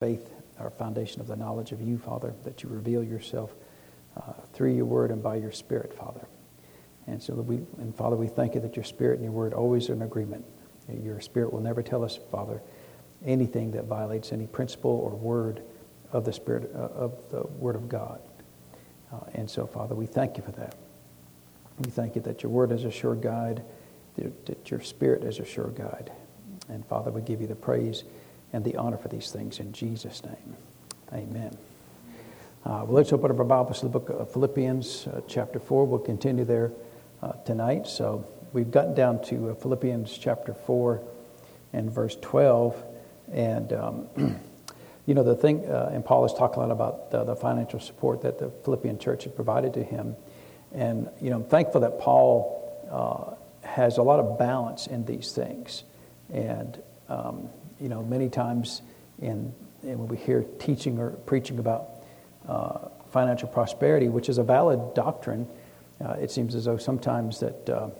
[0.00, 3.52] faith, our foundation of the knowledge of you, Father, that you reveal yourself
[4.16, 6.26] uh, through your word and by your spirit, Father.
[7.06, 9.90] And so, we, and Father, we thank you that your spirit and your word always
[9.90, 10.42] are in agreement.
[11.02, 12.62] Your spirit will never tell us, Father,
[13.26, 15.62] anything that violates any principle or word
[16.12, 18.20] of the spirit uh, of the word of God.
[19.12, 20.76] Uh, and so, Father, we thank you for that.
[21.78, 23.62] We thank you that your word is a sure guide,
[24.16, 26.10] that your spirit is a sure guide.
[26.70, 28.04] And Father, we give you the praise
[28.52, 30.56] and the honor for these things in Jesus' name.
[31.12, 31.56] Amen.
[32.64, 35.86] Uh, well, let's open up our Bibles to the book of Philippians, uh, chapter 4.
[35.86, 36.72] We'll continue there
[37.22, 37.86] uh, tonight.
[37.86, 41.02] So we've gotten down to uh, Philippians chapter 4
[41.72, 42.82] and verse 12.
[43.32, 44.08] And, um,
[45.06, 47.80] you know, the thing, uh, and Paul is talking a lot about the, the, financial
[47.80, 50.14] support that the Philippian church had provided to him.
[50.72, 55.32] And, you know, I'm thankful that Paul uh, has a lot of balance in these
[55.32, 55.84] things.
[56.32, 57.48] And, um,
[57.80, 58.82] you know, many times
[59.20, 59.52] in,
[59.82, 61.90] in when we hear teaching or preaching about
[62.48, 65.46] uh, financial prosperity, which is a valid doctrine,
[66.04, 67.90] uh, it seems as though sometimes that uh,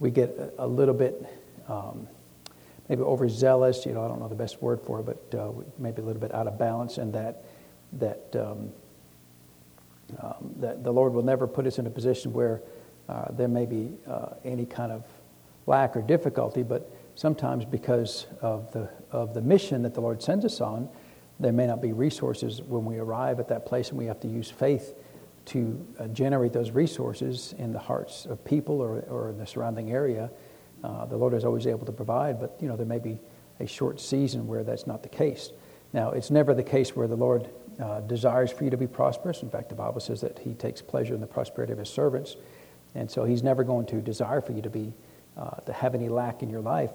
[0.00, 1.24] we get a, little bit
[1.68, 2.06] um,
[2.88, 3.86] maybe overzealous.
[3.86, 6.20] You know, I don't know the best word for it, but uh, maybe a little
[6.20, 7.44] bit out of balance, and that
[7.94, 8.70] that um,
[10.20, 12.60] um, that the Lord will never put us in a position where
[13.08, 15.04] uh, there may be uh, any kind of
[15.66, 20.44] lack or difficulty, but sometimes because of the, of the mission that the Lord sends
[20.44, 20.88] us on,
[21.40, 24.28] there may not be resources when we arrive at that place, and we have to
[24.28, 24.94] use faith
[25.46, 29.90] to uh, generate those resources in the hearts of people or, or in the surrounding
[29.90, 30.30] area.
[30.82, 33.18] Uh, the Lord is always able to provide, but you know there may be
[33.60, 35.52] a short season where that's not the case.
[35.92, 37.48] Now, it's never the case where the Lord
[37.80, 39.42] uh, desires for you to be prosperous.
[39.42, 42.36] In fact, the Bible says that He takes pleasure in the prosperity of His servants,
[42.94, 44.92] and so He's never going to desire for you to be
[45.36, 46.90] to have any lack in your life.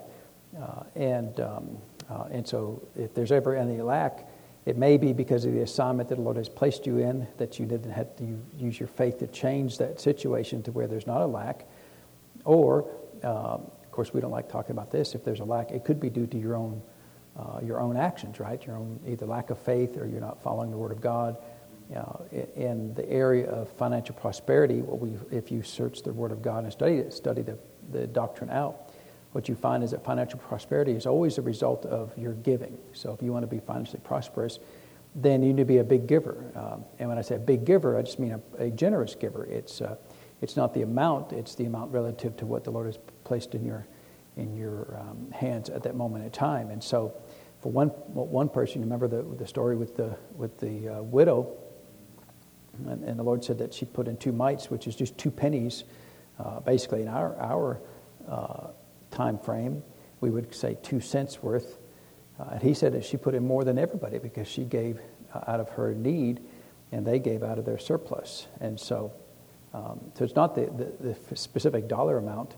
[0.57, 1.77] Uh, and, um,
[2.09, 4.27] uh, and so, if there's ever any lack,
[4.65, 7.59] it may be because of the assignment that the Lord has placed you in that
[7.59, 11.21] you didn't have to use your faith to change that situation to where there's not
[11.21, 11.65] a lack.
[12.45, 12.83] Or,
[13.23, 15.15] um, of course, we don't like talking about this.
[15.15, 16.81] If there's a lack, it could be due to your own,
[17.37, 18.63] uh, your own actions, right?
[18.65, 21.37] Your own either lack of faith or you're not following the Word of God.
[21.95, 22.23] Uh,
[22.55, 26.63] in the area of financial prosperity, what we, if you search the Word of God
[26.63, 27.57] and study it, study the,
[27.91, 28.91] the doctrine out,
[29.31, 32.77] what you find is that financial prosperity is always a result of your giving.
[32.93, 34.59] So if you want to be financially prosperous,
[35.15, 36.51] then you need to be a big giver.
[36.55, 39.45] Um, and when I say a big giver, I just mean a, a generous giver.
[39.45, 39.95] It's, uh,
[40.41, 43.65] it's not the amount, it's the amount relative to what the Lord has placed in
[43.65, 43.85] your,
[44.37, 46.69] in your um, hands at that moment in time.
[46.69, 47.13] And so
[47.61, 51.55] for one, one person, remember the, the story with the, with the uh, widow,
[52.87, 55.29] and, and, the Lord said that she put in two mites, which is just two
[55.29, 55.83] pennies,
[56.39, 57.81] uh, basically in our, our
[58.27, 58.67] uh,
[59.11, 59.83] time frame,
[60.21, 61.77] we would say two cents worth.
[62.39, 64.99] Uh, and he said that she put in more than everybody because she gave
[65.33, 66.41] uh, out of her need
[66.91, 68.47] and they gave out of their surplus.
[68.59, 69.11] And so,
[69.73, 70.65] um, so it's not the,
[71.01, 72.55] the, the, specific dollar amount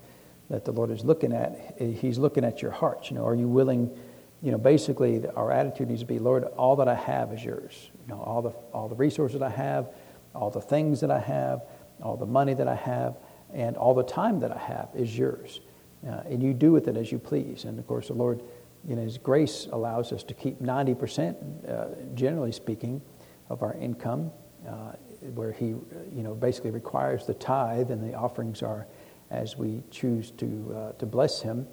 [0.49, 1.75] that the Lord is looking at.
[1.79, 3.09] He's looking at your heart.
[3.09, 3.97] You know, are you willing?
[4.41, 7.89] You know, basically, our attitude needs to be, Lord, all that I have is yours.
[8.07, 9.89] You know, all the all the resources I have,
[10.33, 11.63] all the things that I have,
[12.01, 13.17] all the money that I have,
[13.53, 15.61] and all the time that I have is yours.
[16.07, 17.65] Uh, and you do with it as you please.
[17.65, 18.41] And of course, the Lord,
[18.87, 21.85] in His grace, allows us to keep 90%, uh,
[22.15, 23.01] generally speaking,
[23.49, 24.31] of our income,
[24.67, 24.93] uh,
[25.35, 28.87] where He, you know, basically requires the tithe, and the offerings are
[29.29, 31.67] as we choose to, uh, to bless Him.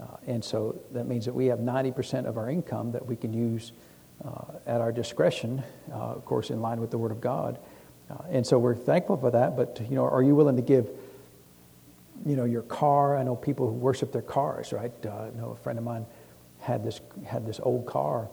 [0.00, 3.32] Uh, and so that means that we have 90% of our income that we can
[3.32, 3.72] use
[4.24, 7.58] uh, at our discretion, of course, in line with the Word of God.
[8.30, 9.56] and so we're thankful for that.
[9.56, 10.90] But, you know, are you willing to give?
[12.26, 13.16] You know, your car.
[13.16, 14.92] I know people who worship their cars, right?
[15.04, 16.06] Uh, I know a friend of mine
[16.60, 18.28] had this had this old car,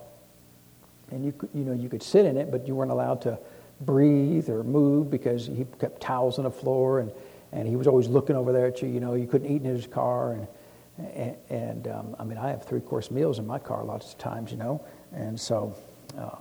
[1.12, 3.40] and you could, you know you could sit in it, but you weren't allowed to
[3.82, 7.12] breathe or move because he kept towels on the floor, and
[7.52, 8.90] and he was always looking over there at you.
[8.90, 10.48] You know, you couldn't eat in his car, and
[10.98, 14.18] and, and um, I mean, I have three course meals in my car lots of
[14.18, 14.84] times, you know,
[15.14, 15.76] and so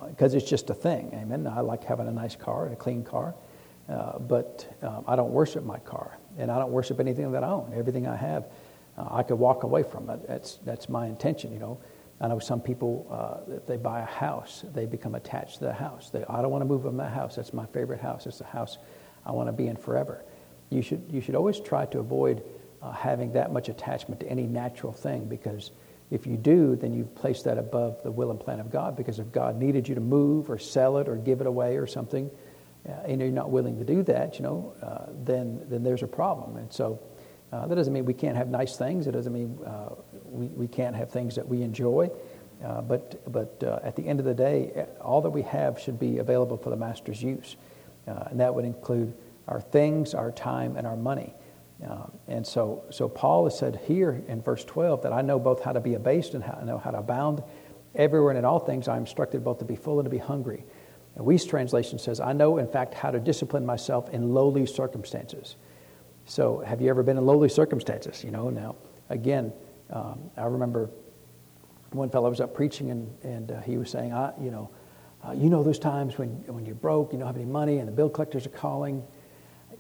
[0.09, 1.11] because uh, it's just a thing.
[1.13, 1.47] Amen.
[1.47, 3.35] I like having a nice car and a clean car,
[3.89, 7.49] uh, but um, I don't worship my car and I don't worship anything that I
[7.49, 7.73] own.
[7.75, 8.47] Everything I have,
[8.99, 10.27] uh, I could walk away from it.
[10.27, 11.79] That's, that's my intention, you know.
[12.21, 15.73] I know some people, uh, if they buy a house, they become attached to the
[15.73, 16.11] house.
[16.11, 17.37] They, I don't want to move from that house.
[17.37, 18.27] That's my favorite house.
[18.27, 18.79] It's the house
[19.27, 20.25] I want to be in forever.
[20.71, 22.43] You should, you should always try to avoid
[22.83, 25.73] uh, having that much attachment to any natural thing because
[26.11, 29.19] if you do, then you've placed that above the will and plan of God because
[29.19, 32.31] if God needed you to move or sell it or give it away or something,
[32.89, 36.07] uh, and you're not willing to do that, you know, uh, then, then there's a
[36.07, 36.57] problem.
[36.57, 37.01] And so
[37.53, 39.07] uh, that doesn't mean we can't have nice things.
[39.07, 39.91] It doesn't mean uh,
[40.25, 42.11] we, we can't have things that we enjoy.
[42.65, 45.99] Uh, but but uh, at the end of the day, all that we have should
[45.99, 47.57] be available for the master's use.
[48.07, 49.15] And that would include
[49.49, 51.35] our things, our time, and our money.
[52.29, 55.73] And so, so Paul has said here in verse 12 that I know both how
[55.73, 57.43] to be abased and how, I know how to abound.
[57.95, 60.19] Everywhere and in all things, I am instructed both to be full and to be
[60.19, 60.65] hungry.
[61.17, 65.57] And Wuest translation says, I know, in fact, how to discipline myself in lowly circumstances.
[66.27, 68.23] So, have you ever been in lowly circumstances?
[68.23, 68.77] You know, now,
[69.09, 69.53] again,
[69.91, 70.91] um, I remember
[71.93, 74.71] one fellow was up preaching and, and uh, he was saying, I, you know,
[75.27, 77.89] uh, you know those times when, when you're broke, you don't have any money, and
[77.89, 79.03] the bill collectors are calling.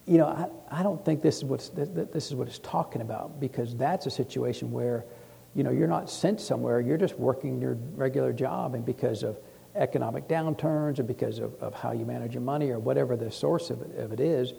[0.06, 3.38] You know, I, I don't think this is, what's, this is what it's talking about
[3.40, 5.04] because that's a situation where,
[5.54, 9.38] you know, you're not sent somewhere, you're just working your regular job, and because of
[9.76, 13.70] economic downturns or because of, of how you manage your money or whatever the source
[13.70, 14.52] of it, of it is,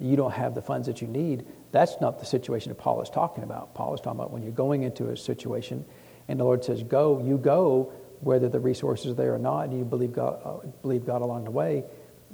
[0.00, 1.44] you don't have the funds that you need.
[1.72, 3.74] That's not the situation that Paul is talking about.
[3.74, 5.84] Paul is talking about when you're going into a situation
[6.28, 9.78] and the Lord says, Go, you go, whether the resources are there or not, and
[9.78, 11.84] you believe God, uh, believe God along the way.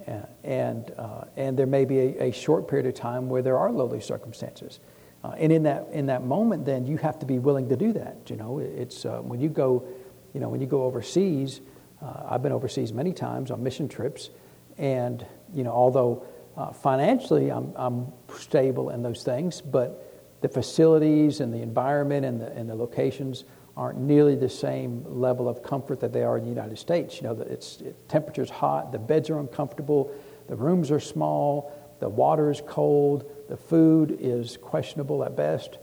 [0.07, 3.57] Uh, and, uh, and there may be a, a, short period of time where there
[3.57, 4.81] are lowly circumstances.
[5.23, 7.93] Uh, and in that, in that moment, then you have to be willing to do
[7.93, 8.17] that.
[8.29, 9.87] You know, it's uh, when you go,
[10.35, 11.61] you know, when you go overseas,
[12.05, 14.31] uh, I've been overseas many times on mission trips,
[14.77, 15.25] and
[15.55, 21.53] you know, although uh, financially I'm, I'm stable in those things, but the facilities and
[21.53, 23.45] the environment and the, and the locations
[23.77, 27.17] aren't nearly the same level of comfort that they are in the United States.
[27.17, 30.13] You know, it's it, temperature's hot, the beds are uncomfortable,
[30.49, 35.79] the rooms are small, the water is cold, the food is questionable at best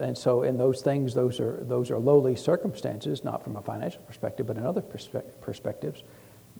[0.00, 4.00] and so in those things, those are, those are lowly circumstances, not from a financial
[4.02, 6.02] perspective, but in other perspe- perspectives.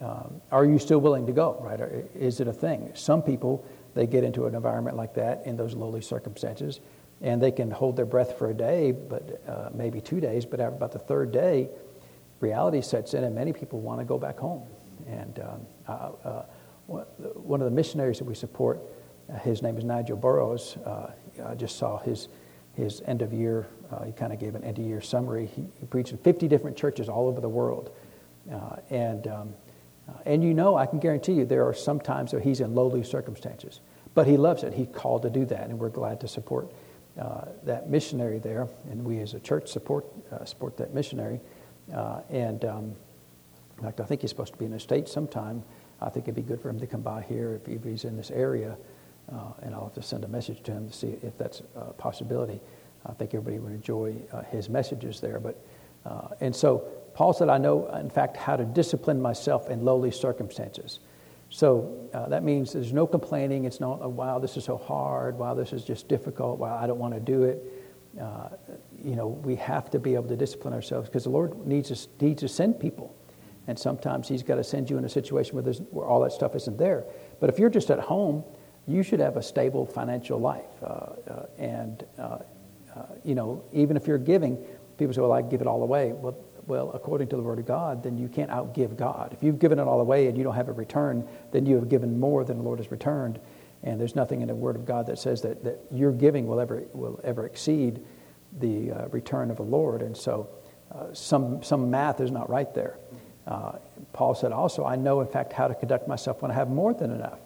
[0.01, 1.81] Um, are you still willing to go, right?
[1.81, 2.91] Or is it a thing?
[2.95, 3.65] Some people,
[3.95, 6.81] they get into an environment like that in those lowly circumstances,
[7.21, 10.61] and they can hold their breath for a day, but uh, maybe two days, but
[10.61, 11.69] after about the third day,
[12.41, 14.63] reality sets in, and many people want to go back home.
[15.09, 15.93] And um, uh,
[16.25, 16.43] uh,
[16.87, 18.81] one of the missionaries that we support,
[19.33, 20.77] uh, his name is Nigel Burrows.
[20.77, 21.11] Uh,
[21.45, 22.29] I just saw his
[22.79, 25.47] his end of year, uh, he kind of gave an end of year summary.
[25.47, 27.91] He, he, preached in 50 different churches all over the world.
[28.51, 29.55] Uh, and, um,
[30.09, 32.75] uh, and you know, I can guarantee you there are some times where he's in
[32.75, 33.81] lowly circumstances.
[34.15, 34.73] But he loves it.
[34.73, 36.73] He's called to do that, and we're glad to support
[37.21, 38.69] uh, that missionary there.
[38.91, 41.41] And we as a church support, uh, support that missionary.
[42.31, 42.97] And um,
[43.77, 45.63] in fact, I think he's supposed to be in the States sometime.
[46.01, 48.31] I think it'd be good for him to come by here if he's in this
[48.31, 48.77] area.
[49.33, 51.93] Uh, and I'll have to send a message to him to see if that's a
[51.93, 52.61] possibility.
[53.07, 55.39] I think everybody would enjoy uh, his messages there.
[55.39, 55.63] But,
[56.07, 56.79] uh, and so
[57.15, 61.01] Paul said, I know, in fact, how to discipline myself in lowly circumstances.
[61.51, 63.65] So uh, that means there's no complaining.
[63.65, 65.39] It's not, oh, wow, this is so hard.
[65.39, 66.59] Wow, this is just difficult.
[66.59, 67.63] Wow, I don't want to do it.
[68.21, 68.49] Uh,
[69.03, 72.09] you know, we have to be able to discipline ourselves because the Lord needs, us,
[72.21, 73.15] needs to send people.
[73.67, 76.55] And sometimes He's got to send you in a situation where, where all that stuff
[76.57, 77.05] isn't there.
[77.41, 78.45] But if you're just at home,
[78.89, 80.65] you should have a stable financial life.
[80.83, 82.39] Uh, uh, and, uh,
[83.23, 84.57] you know, even if you're giving,
[84.97, 86.13] people say, well, I give it all away.
[86.13, 86.37] Well,
[86.67, 89.33] well, according to the Word of God, then you can't outgive God.
[89.33, 91.89] If you've given it all away and you don't have a return, then you have
[91.89, 93.41] given more than the Lord has returned.
[93.83, 96.61] And there's nothing in the Word of God that says that, that your giving will
[96.61, 98.01] ever, will ever exceed
[98.59, 100.03] the uh, return of the Lord.
[100.03, 100.49] And so
[100.93, 102.99] uh, some, some math is not right there.
[103.47, 103.79] Uh,
[104.13, 106.93] Paul said also, I know, in fact, how to conduct myself when I have more
[106.93, 107.41] than enough.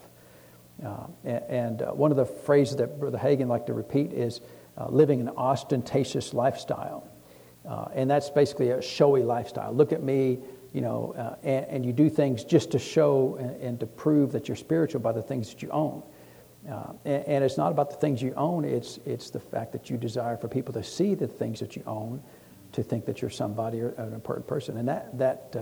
[0.85, 4.41] Uh, and uh, one of the phrases that Brother Hagin liked to repeat is
[4.77, 7.07] uh, living an ostentatious lifestyle.
[7.69, 9.73] Uh, and that's basically a showy lifestyle.
[9.73, 10.39] Look at me,
[10.73, 14.33] you know, uh, and, and, you do things just to show and, and, to prove
[14.33, 16.03] that you're spiritual by the things that you own.
[16.69, 19.91] Uh, and, and, it's not about the things you own, it's, it's the fact that
[19.91, 22.21] you desire for people to see the things that you own,
[22.73, 24.77] to think that you're somebody or an important person.
[24.79, 25.53] And that, that,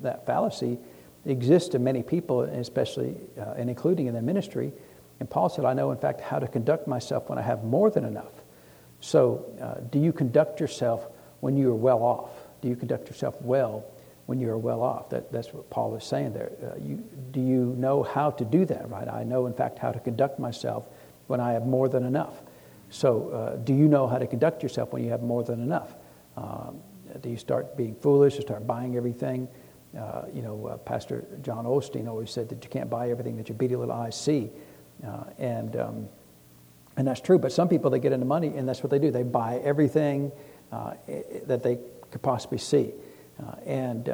[0.00, 0.78] that fallacy
[1.24, 4.72] exists in many people, especially uh, and including in the ministry.
[5.20, 7.90] And Paul said, I know, in fact, how to conduct myself when I have more
[7.90, 8.32] than enough.
[9.00, 11.06] So, uh, do you conduct yourself
[11.40, 12.30] when you are well off?
[12.60, 13.84] Do you conduct yourself well
[14.26, 15.10] when you are well off?
[15.10, 16.52] That, that's what Paul is saying there.
[16.62, 19.08] Uh, you, do you know how to do that, right?
[19.08, 20.84] I know, in fact, how to conduct myself
[21.26, 22.42] when I have more than enough.
[22.90, 25.94] So, uh, do you know how to conduct yourself when you have more than enough?
[26.36, 26.80] Um,
[27.20, 29.48] do you start being foolish or start buying everything?
[29.98, 33.48] Uh, you know, uh, Pastor John Osteen always said that you can't buy everything that
[33.48, 34.50] your beady little eyes see.
[35.06, 36.08] Uh, and, um,
[36.96, 39.10] and that's true, but some people, they get into money and that's what they do.
[39.10, 40.32] They buy everything
[40.70, 40.94] uh,
[41.46, 41.78] that they
[42.10, 42.92] could possibly see.
[43.42, 44.06] Uh, and,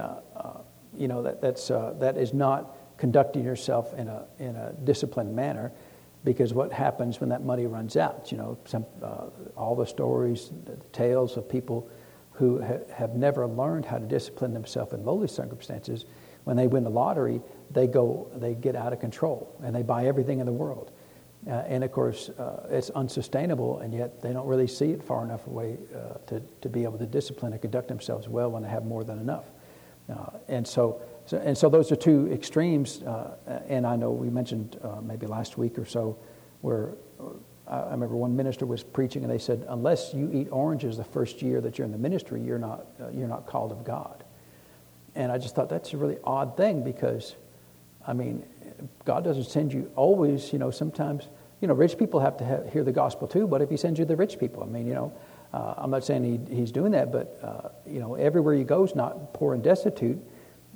[0.97, 5.71] you know, that, that's, that is not conducting yourself in a, in a disciplined manner
[6.25, 8.33] because what happens when that money runs out?
[8.33, 8.85] You know, some,
[9.57, 11.89] all the stories, the tales of people
[12.39, 16.05] who ha- have never learned how to discipline themselves in lowly circumstances,
[16.45, 20.07] when they win the lottery, they go, they get out of control and they buy
[20.07, 20.93] everything in the world.
[21.47, 25.25] Uh, and of course, uh, it's unsustainable, and yet they don't really see it far
[25.25, 28.69] enough away uh, to, to be able to discipline and conduct themselves well when they
[28.69, 29.45] have more than enough.
[30.09, 33.03] Uh, and so, so, and so those are two extremes.
[33.03, 33.37] Uh,
[33.69, 36.19] and I know we mentioned uh, maybe last week or so
[36.61, 36.95] where
[37.69, 41.43] I remember one minister was preaching, and they said, unless you eat oranges the first
[41.43, 44.25] year that you're in the ministry, you're not, you're not called of God.
[45.15, 47.35] And I just thought that's a really odd thing because,
[48.07, 48.43] I mean,
[49.05, 51.29] God doesn't send you always, you know, sometimes
[51.61, 54.05] you know, rich people have to hear the gospel too, but if he sends you
[54.05, 55.13] the rich people, I mean, you know,
[55.53, 58.85] uh, I'm not saying he, he's doing that, but, uh, you know, everywhere you go
[58.85, 60.19] is not poor and destitute.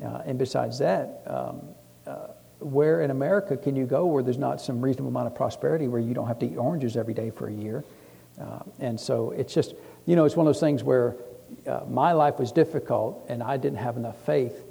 [0.03, 1.63] Uh, and besides that, um,
[2.07, 2.29] uh,
[2.65, 6.01] where in America can you go where there's not some reasonable amount of prosperity where
[6.01, 7.85] you don't have to eat oranges every day for a year?
[8.41, 9.75] Uh, and so it's just,
[10.07, 11.17] you know, it's one of those things where
[11.67, 14.65] uh, my life was difficult and I didn't have enough faith.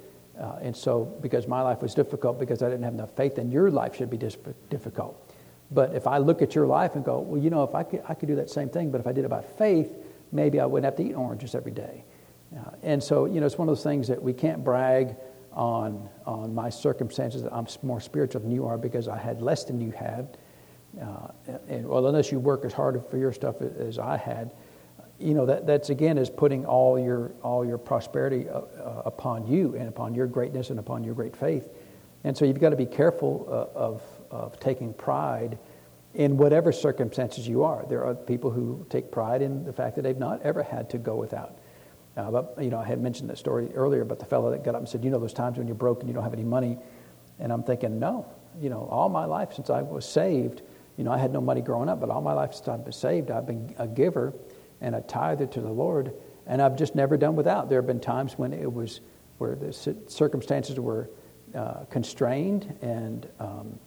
[0.61, 3.69] and so, because my life was difficult because I didn't have enough faith, then your
[3.69, 5.15] life should be difficult.
[5.71, 8.03] But if I look at your life and go, well, you know, if I could,
[8.07, 9.89] I could do that same thing, but if I did it by faith,
[10.31, 12.03] maybe I wouldn't have to eat oranges every day.
[12.55, 15.15] Uh, and so, you know, it's one of those things that we can't brag
[15.53, 19.63] on, on my circumstances that I'm more spiritual than you are because I had less
[19.63, 20.37] than you had.
[21.01, 21.27] Uh,
[21.67, 24.53] and, well, unless you work as hard for your stuff as I had,
[25.19, 29.47] you know, that, that's again is putting all your, all your prosperity uh, uh, upon
[29.47, 31.69] you and upon your greatness and upon your great faith.
[32.23, 35.57] And so you've got to be careful uh, of, of taking pride
[36.13, 37.85] in whatever circumstances you are.
[37.87, 40.97] There are people who take pride in the fact that they've not ever had to
[40.97, 41.57] go without.
[42.17, 44.75] Uh, but, you know, I had mentioned that story earlier about the fellow that got
[44.75, 46.43] up and said, you know, those times when you're broke and you don't have any
[46.43, 46.77] money.
[47.39, 48.25] And I'm thinking, no,
[48.59, 50.61] you know, all my life since I was saved,
[50.97, 52.93] you know, I had no money growing up, but all my life since I've been
[52.93, 54.33] saved, I've been a giver
[54.81, 56.13] and a tither to the Lord,
[56.47, 57.69] and I've just never done without.
[57.69, 58.99] There have been times when it was
[59.37, 59.73] where the
[60.07, 61.09] circumstances were
[61.55, 63.79] uh, constrained and um,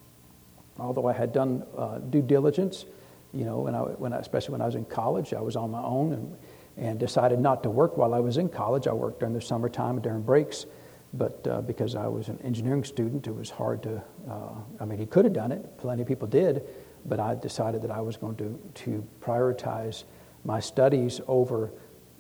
[0.79, 2.85] although I had done uh, due diligence,
[3.33, 5.71] you know, when I, when I, especially when I was in college, I was on
[5.71, 6.37] my own and,
[6.77, 8.87] and decided not to work while I was in college.
[8.87, 10.67] I worked during the summertime during breaks,
[11.13, 14.99] but uh, because I was an engineering student, it was hard to, uh, I mean,
[14.99, 16.63] he could have done it, plenty of people did,
[17.07, 20.05] but I decided that I was going to, to prioritize
[20.45, 21.71] my studies over,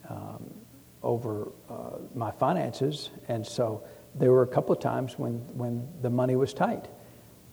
[0.08, 0.54] um,
[1.02, 3.10] over uh, my finances.
[3.28, 3.82] And so
[4.14, 6.86] there were a couple of times when, when the money was tight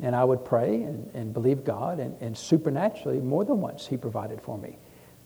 [0.01, 3.97] and I would pray and, and believe God, and, and supernaturally, more than once, He
[3.97, 4.77] provided for me.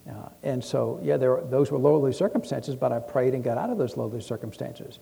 [0.10, 3.70] Uh, and so, yeah, there, those were lowly circumstances, but I prayed and got out
[3.70, 5.00] of those lowly circumstances.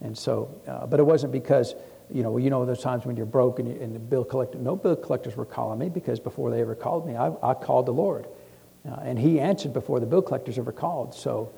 [0.00, 1.74] And so, uh, but it wasn't because,
[2.10, 4.58] you know, you know, those times when you're broke and, you, and the bill collector,
[4.58, 7.86] no bill collectors were calling me because before they ever called me, I, I called
[7.86, 8.26] the Lord.
[8.88, 11.14] Uh, and He answered before the bill collectors ever called.
[11.14, 11.52] So,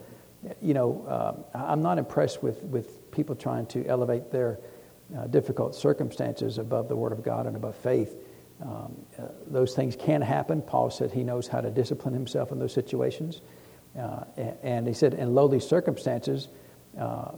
[0.63, 4.59] you know, um, I'm not impressed with, with people trying to elevate their
[5.17, 8.17] uh, difficult circumstances above the Word of God and above faith.
[8.63, 10.63] Um, uh, those things can happen.
[10.63, 13.43] Paul said he knows how to discipline himself in those situations.
[13.99, 14.25] Uh,
[14.63, 16.49] and he said, in lowly circumstances,
[16.99, 17.33] uh,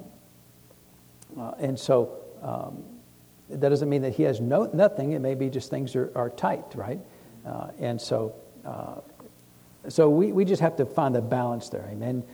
[1.39, 2.83] uh, and so um,
[3.49, 5.13] that doesn't mean that he has no, nothing.
[5.13, 6.99] It may be just things are, are tight, right?
[7.47, 8.35] Uh, and so,
[9.89, 11.89] so we, we just have to find the balance there.
[11.91, 12.25] Amen.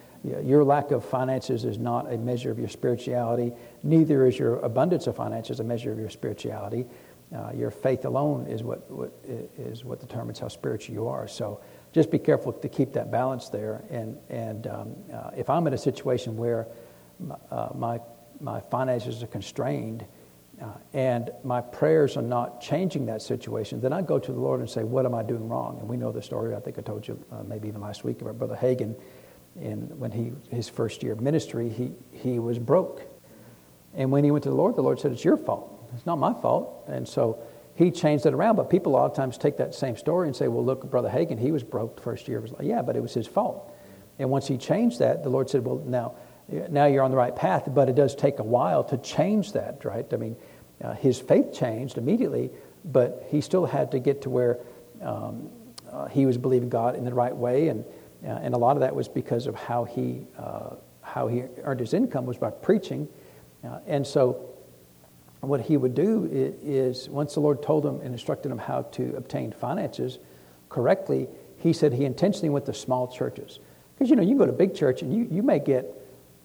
[0.43, 3.53] Your lack of finances is not a measure of your spirituality.
[3.83, 6.87] Neither is your abundance of finances a measure of your spirituality.
[7.35, 11.26] Uh, your faith alone is what, what, is what determines how spiritual you are.
[11.26, 11.61] So
[11.93, 13.85] just be careful to keep that balance there.
[13.90, 16.66] And, and um, uh, if I'm in a situation where
[17.50, 18.00] uh, my,
[18.40, 20.04] my finances are constrained
[20.62, 24.61] uh, and my prayers are not changing that situation, then I go to the Lord
[24.61, 25.78] and say, What am I doing wrong?
[25.81, 28.21] And we know the story, I think I told you uh, maybe even last week
[28.21, 28.95] about Brother Hagin
[29.57, 33.02] and when he his first year of ministry, he he was broke.
[33.95, 35.71] And when he went to the Lord, the Lord said, "It's your fault.
[35.95, 37.39] It's not my fault." And so
[37.75, 38.57] he changed it around.
[38.57, 41.09] But people a lot of times take that same story and say, "Well, look, Brother
[41.09, 43.27] Hagin, he was broke the first year of his life." Yeah, but it was his
[43.27, 43.73] fault.
[44.19, 46.15] And once he changed that, the Lord said, "Well, now."
[46.69, 49.83] Now you're on the right path, but it does take a while to change that,
[49.83, 50.05] right?
[50.13, 50.37] I mean,
[50.83, 52.51] uh, his faith changed immediately,
[52.85, 54.59] but he still had to get to where
[55.01, 55.49] um,
[55.91, 57.83] uh, he was believing God in the right way, and
[58.27, 61.81] uh, and a lot of that was because of how he, uh, how he earned
[61.81, 63.09] his income was by preaching.
[63.65, 64.53] Uh, and so
[65.49, 69.15] what he would do is, once the Lord told him and instructed him how to
[69.17, 70.19] obtain finances
[70.69, 73.59] correctly, he said he intentionally went to small churches.
[73.95, 75.87] Because, you know, you can go to a big church and you, you may get,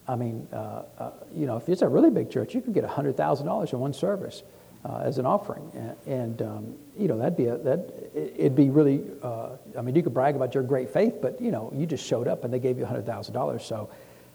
[0.06, 2.84] I mean, uh, uh, you know, if it's a really big church, you could get
[2.84, 4.42] $100,000 in one service
[4.84, 5.70] uh, as an offering.
[5.74, 9.94] And, and um, you know, that'd be a, that it'd be really, uh, I mean,
[9.94, 12.52] you could brag about your great faith, but, you know, you just showed up and
[12.52, 13.60] they gave you $100,000.
[13.62, 13.90] So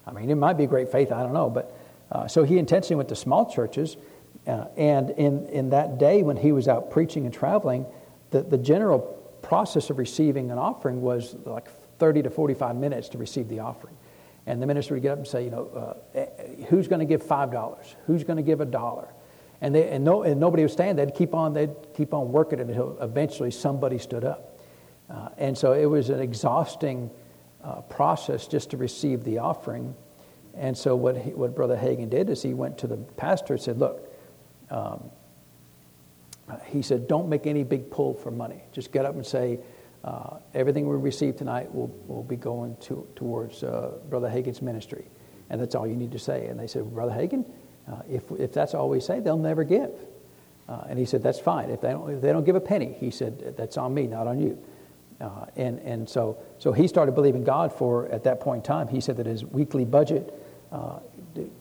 [0.07, 1.49] I mean, it might be great faith, I don't know.
[1.49, 1.75] But
[2.11, 3.97] uh, so he intentionally went to small churches.
[4.47, 7.85] Uh, and in, in that day when he was out preaching and traveling,
[8.31, 8.99] the, the general
[9.41, 11.67] process of receiving an offering was like
[11.99, 13.95] 30 to 45 minutes to receive the offering.
[14.45, 17.05] And the minister would get up and say, you know, uh, eh, who's going to
[17.05, 17.95] give $5?
[18.05, 19.07] Who's going to give a dollar?
[19.61, 20.99] And, they, and, no, and nobody would stand.
[20.99, 24.59] They'd keep on, they'd keep on working until eventually somebody stood up.
[25.09, 27.09] Uh, and so it was an exhausting
[27.63, 29.95] uh, process just to receive the offering.
[30.55, 33.61] And so what, he, what Brother Hagin did is he went to the pastor and
[33.61, 34.11] said, look,
[34.69, 35.09] um,
[36.65, 38.61] he said, don't make any big pull for money.
[38.71, 39.59] Just get up and say,
[40.03, 45.05] uh, everything we receive tonight will, will be going to, towards uh, Brother Hagin's ministry.
[45.49, 46.47] And that's all you need to say.
[46.47, 47.45] And they said, Brother Hagin,
[47.91, 49.91] uh, if, if that's all we say, they'll never give.
[50.67, 51.69] Uh, and he said, That's fine.
[51.69, 54.27] If they, don't, if they don't give a penny, he said, That's on me, not
[54.27, 54.57] on you.
[55.21, 58.87] Uh, and and so, so he started believing God for, at that point in time,
[58.87, 60.33] he said that his weekly budget,
[60.71, 60.99] uh,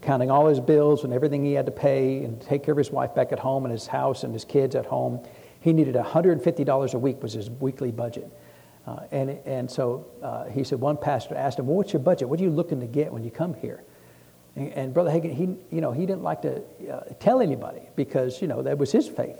[0.03, 2.91] counting all his bills and everything he had to pay and take care of his
[2.91, 5.21] wife back at home and his house and his kids at home,
[5.61, 8.31] he needed $150 a week was his weekly budget.
[8.87, 12.29] Uh, and, and so uh, he said, one pastor asked him, well, what's your budget?
[12.29, 13.83] What are you looking to get when you come here?
[14.57, 18.43] And, and Brother Hagin, he, you know, he didn't like to uh, tell anybody because,
[18.43, 19.39] you know, that was his faith.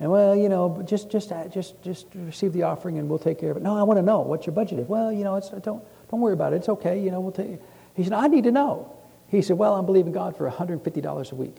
[0.00, 3.38] And well, you know, just just uh, just just receive the offering and we'll take
[3.38, 3.62] care of it.
[3.62, 4.88] No, I want to know what your budget is.
[4.88, 6.56] Well, you know, it's, don't don't worry about it.
[6.56, 6.98] It's okay.
[6.98, 7.60] You know, we'll take.
[7.94, 8.96] He said, I need to know.
[9.30, 11.56] He said, Well, I'm believing God for $150 a week.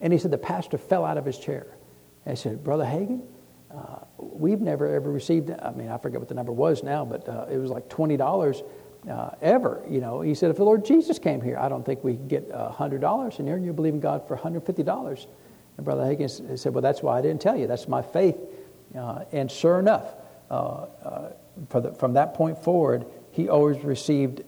[0.00, 1.66] And he said the pastor fell out of his chair.
[2.24, 3.22] And I said, Brother Hagin,
[3.72, 5.50] uh, we've never ever received.
[5.50, 8.16] I mean, I forget what the number was now, but uh, it was like twenty
[8.16, 8.62] dollars
[9.08, 9.82] uh, ever.
[9.88, 12.28] You know, he said, if the Lord Jesus came here, I don't think we could
[12.28, 15.26] get $100 in here, and you're believing God for $150.
[15.76, 17.66] And Brother Hagin said, well, that's why I didn't tell you.
[17.66, 18.36] That's my faith.
[18.96, 20.14] Uh, and sure enough,
[20.50, 21.32] uh, uh
[21.70, 24.42] the, from that point forward, he always received,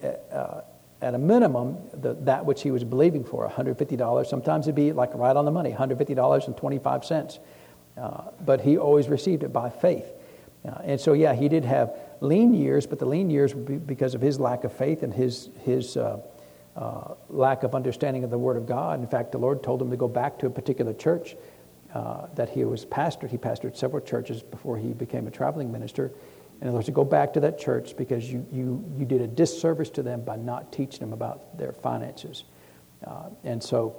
[1.05, 4.27] at a minimum, the, that which he was believing for, $150.
[4.27, 7.39] Sometimes it'd be like right on the money, $150.25.
[7.97, 10.07] Uh, but he always received it by faith.
[10.83, 14.15] and so, yeah, he did have lean years, but the lean years would be because
[14.15, 16.19] of his lack of faith and his, his uh,
[16.75, 18.99] uh, lack of understanding of the Word of God.
[18.99, 21.37] In fact, the Lord told him to go back to a particular church
[21.93, 23.31] uh, that he was pastored.
[23.31, 26.11] He pastored several churches before he became a traveling minister.
[26.61, 29.27] In other words, to go back to that church because you, you, you did a
[29.27, 32.45] disservice to them by not teaching them about their finances.
[33.07, 33.97] Uh, and so,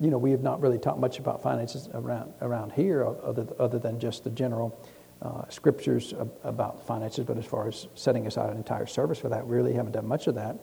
[0.00, 3.78] you know, we have not really taught much about finances around, around here other, other
[3.78, 4.76] than just the general
[5.22, 9.46] uh, scriptures about finances, but as far as setting aside an entire service for that,
[9.46, 10.56] we really haven't done much of that.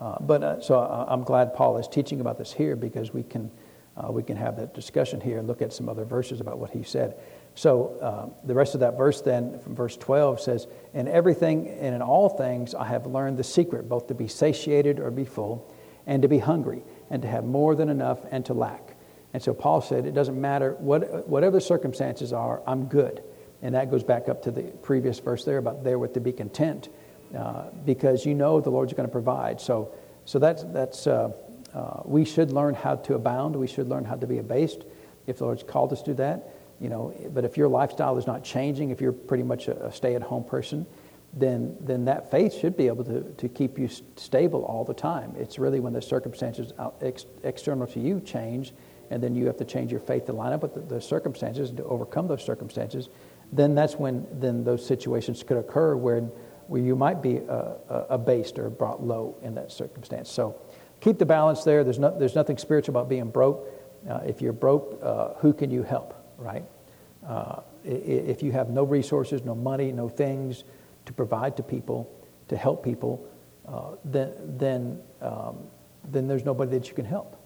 [0.00, 3.50] Uh, but uh, so I'm glad Paul is teaching about this here because we can
[3.96, 6.70] uh, we can have that discussion here and look at some other verses about what
[6.70, 7.18] he said.
[7.56, 11.94] So uh, the rest of that verse then, from verse 12, says, "In everything and
[11.94, 15.68] in all things I have learned the secret, both to be satiated or be full,
[16.06, 18.96] and to be hungry, and to have more than enough, and to lack."
[19.36, 23.22] And so Paul said, it doesn't matter what, whatever the circumstances are, I'm good.
[23.60, 26.32] And that goes back up to the previous verse there about there with to be
[26.32, 26.88] content,
[27.36, 29.60] uh, because you know the Lord's going to provide.
[29.60, 29.92] So,
[30.24, 31.32] so that's, that's uh,
[31.74, 33.56] uh, we should learn how to abound.
[33.56, 34.84] We should learn how to be abased
[35.26, 36.55] if the Lord's called us to do that.
[36.80, 39.92] You know, but if your lifestyle is not changing, if you're pretty much a, a
[39.92, 40.86] stay-at-home person,
[41.32, 45.34] then, then that faith should be able to, to keep you stable all the time.
[45.38, 48.72] It's really when the circumstances out, ex, external to you change
[49.10, 51.70] and then you have to change your faith to line up with the, the circumstances
[51.70, 53.08] to overcome those circumstances,
[53.52, 56.20] then that's when then those situations could occur where,
[56.66, 57.52] where you might be uh,
[57.88, 60.30] uh, abased or brought low in that circumstance.
[60.30, 60.60] So
[61.00, 61.84] keep the balance there.
[61.84, 63.68] There's, no, there's nothing spiritual about being broke.
[64.08, 66.64] Uh, if you're broke, uh, who can you help, right?
[67.26, 70.64] Uh, if you have no resources, no money, no things
[71.06, 72.12] to provide to people,
[72.48, 73.26] to help people,
[73.66, 75.58] uh, then, then, um,
[76.04, 77.36] then there's nobody that you can help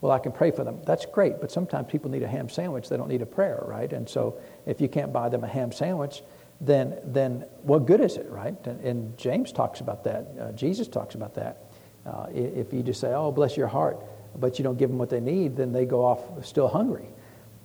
[0.00, 0.80] well, I can pray for them.
[0.86, 2.88] That's great, but sometimes people need a ham sandwich.
[2.88, 3.92] They don't need a prayer, right?
[3.92, 6.22] And so if you can't buy them a ham sandwich,
[6.60, 8.54] then, then what good is it, right?
[8.66, 10.26] And, and James talks about that.
[10.40, 11.70] Uh, Jesus talks about that.
[12.06, 14.02] Uh, if you just say, oh, bless your heart,
[14.36, 17.08] but you don't give them what they need, then they go off still hungry.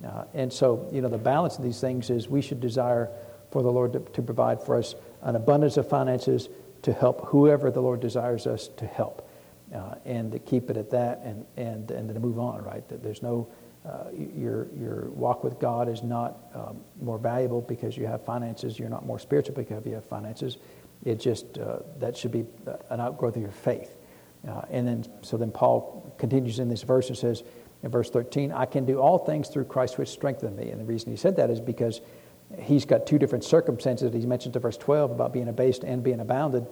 [0.04, 3.10] Uh, and so, you know, the balance of these things is we should desire
[3.50, 6.48] for the Lord to, to provide for us an abundance of finances
[6.82, 9.28] to help whoever the Lord desires us to help
[9.74, 12.86] uh, and to keep it at that and, and, and to move on, right?
[12.88, 13.48] That there's no,
[13.84, 18.78] uh, your, your walk with God is not um, more valuable because you have finances.
[18.78, 20.58] You're not more spiritual because you have finances.
[21.04, 22.44] It just, uh, that should be
[22.90, 23.96] an outgrowth of your faith.
[24.46, 27.42] Uh, and then, so then Paul continues in this verse and says,
[27.86, 30.70] in verse 13, I can do all things through Christ which strengthen me.
[30.70, 32.00] And the reason he said that is because
[32.58, 36.02] he's got two different circumstances that he mentions in verse 12 about being abased and
[36.02, 36.66] being abounded.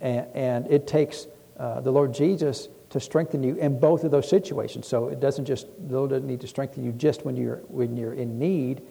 [0.00, 1.26] And, and it takes
[1.58, 4.86] uh, the Lord Jesus to strengthen you in both of those situations.
[4.86, 7.96] So it doesn't just, the Lord doesn't need to strengthen you just when you're, when
[7.96, 8.82] you're in need.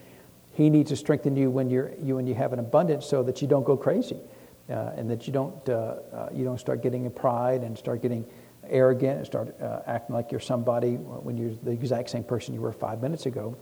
[0.53, 3.39] He needs to strengthen you when, you're, you, when you have an abundance so that
[3.41, 4.17] you don't go crazy
[4.69, 8.01] uh, and that you don't, uh, uh, you don't start getting in pride and start
[8.01, 8.25] getting
[8.69, 12.61] arrogant and start uh, acting like you're somebody when you're the exact same person you
[12.61, 13.57] were five minutes ago.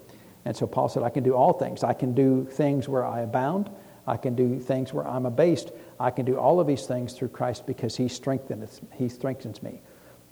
[0.45, 1.83] And so Paul said, I can do all things.
[1.83, 3.69] I can do things where I abound.
[4.07, 5.71] I can do things where I'm abased.
[5.99, 9.81] I can do all of these things through Christ because he strengthens, he strengthens me.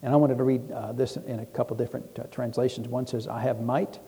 [0.04, 2.88] And I wanted to read uh, this in a couple different uh, translations.
[2.88, 4.00] One says, I have might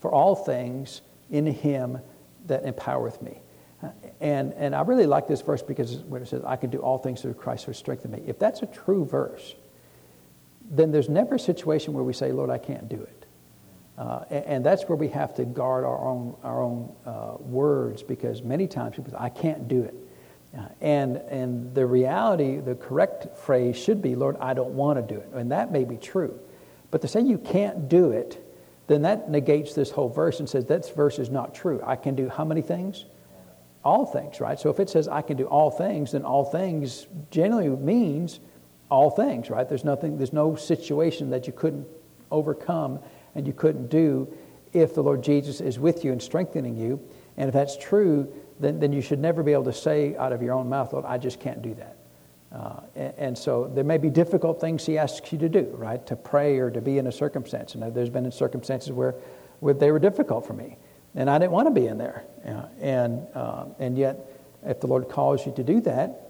[0.00, 1.98] for all things in him
[2.46, 3.40] that empowereth me.
[4.20, 6.98] And, and I really like this verse because when it says, I can do all
[6.98, 8.22] things through Christ who strengthens me.
[8.26, 9.54] If that's a true verse,
[10.70, 13.26] then there's never a situation where we say, Lord, I can't do it.
[13.98, 18.02] Uh, and, and, that's where we have to guard our own, our own uh, words
[18.02, 19.94] because many times people say, I can't do it.
[20.56, 25.14] Uh, and, and the reality, the correct phrase should be, Lord, I don't want to
[25.14, 25.28] do it.
[25.32, 26.38] And that may be true.
[26.90, 28.42] But to say you can't do it,
[28.86, 31.80] then that negates this whole verse and says that verse is not true.
[31.84, 33.06] I can do how many things?
[33.86, 34.58] All things, right?
[34.58, 38.40] So if it says I can do all things, then all things generally means
[38.90, 39.68] all things, right?
[39.68, 41.86] There's nothing, there's no situation that you couldn't
[42.32, 42.98] overcome
[43.36, 44.26] and you couldn't do
[44.72, 47.00] if the Lord Jesus is with you and strengthening you.
[47.36, 48.26] And if that's true,
[48.58, 51.04] then, then you should never be able to say out of your own mouth, Lord,
[51.04, 51.96] I just can't do that.
[52.50, 56.04] Uh, and, and, so there may be difficult things he asks you to do, right?
[56.06, 57.76] To pray or to be in a circumstance.
[57.76, 59.14] And there's been circumstances where,
[59.60, 60.76] where they were difficult for me
[61.16, 62.24] and I didn't want to be in there.
[62.80, 64.18] and, uh, and yet,
[64.64, 66.22] if the Lord calls you to do that,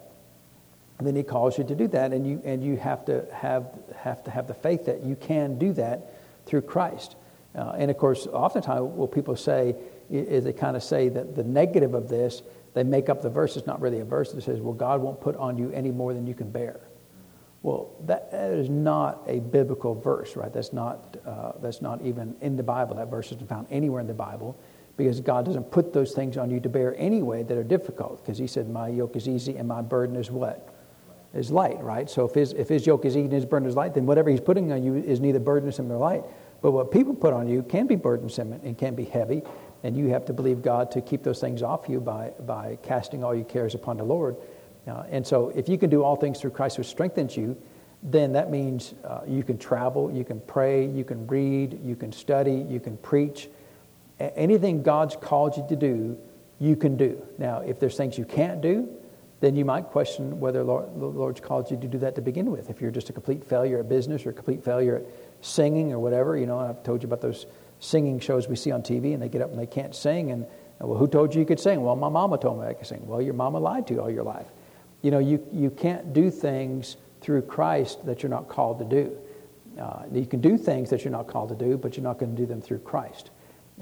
[1.00, 4.24] then He calls you to do that, and you, and you have, to have, have
[4.24, 6.14] to have the faith that you can do that
[6.46, 7.16] through Christ.
[7.54, 9.74] Uh, and of course, oftentimes, what people say
[10.10, 12.42] is they kind of say that the negative of this,
[12.74, 13.56] they make up the verse.
[13.56, 16.14] It's not really a verse that says, well, God won't put on you any more
[16.14, 16.80] than you can bear.
[17.62, 20.52] Well, that, that is not a biblical verse, right?
[20.52, 22.96] That's not, uh, that's not even in the Bible.
[22.96, 24.56] That verse isn't found anywhere in the Bible
[24.96, 28.24] because God doesn't put those things on you to bear anyway that are difficult.
[28.24, 30.72] Because He said, My yoke is easy and my burden is what?
[31.34, 32.08] Is light, right?
[32.08, 34.30] So if his, if his yoke is easy and his burden is light, then whatever
[34.30, 36.24] He's putting on you is neither burdensome nor light.
[36.62, 39.42] But what people put on you can be burdensome and can be heavy.
[39.82, 43.22] And you have to believe God to keep those things off you by, by casting
[43.22, 44.36] all your cares upon the Lord.
[44.86, 47.56] Uh, and so if you can do all things through Christ who strengthens you,
[48.02, 52.12] then that means uh, you can travel, you can pray, you can read, you can
[52.12, 53.48] study, you can preach,
[54.18, 56.18] anything God's called you to do,
[56.58, 57.22] you can do.
[57.38, 58.88] Now, if there's things you can't do,
[59.40, 62.70] then you might question whether the Lord's called you to do that to begin with.
[62.70, 65.04] If you're just a complete failure at business or a complete failure at
[65.42, 67.46] singing or whatever, you know, I've told you about those
[67.78, 70.30] singing shows we see on TV and they get up and they can't sing.
[70.30, 70.46] And,
[70.80, 71.82] well, who told you you could sing?
[71.82, 73.06] Well, my mama told me I could sing.
[73.06, 74.46] Well, your mama lied to you all your life.
[75.02, 79.16] You know, you, you can't do things through Christ that you're not called to do.
[79.78, 82.34] Uh, you can do things that you're not called to do, but you're not going
[82.34, 83.30] to do them through Christ.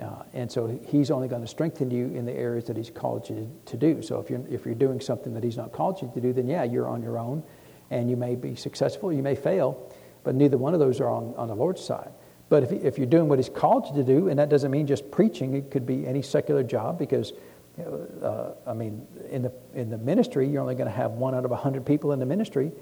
[0.01, 3.29] Uh, and so he's only going to strengthen you in the areas that he's called
[3.31, 4.03] you to do.
[4.03, 6.49] So if you're, if you're doing something that he's not called you to do, then
[6.49, 7.45] yeah, you're on your own
[7.91, 9.93] and you may be successful, you may fail,
[10.25, 12.11] but neither one of those are on, on the Lord's side.
[12.49, 14.87] But if, if you're doing what he's called you to do, and that doesn't mean
[14.87, 17.33] just preaching, it could be any secular job because,
[17.79, 21.45] uh, I mean, in the, in the ministry, you're only going to have one out
[21.45, 22.73] of a 100 people in the ministry,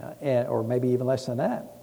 [0.00, 1.81] uh, and, or maybe even less than that.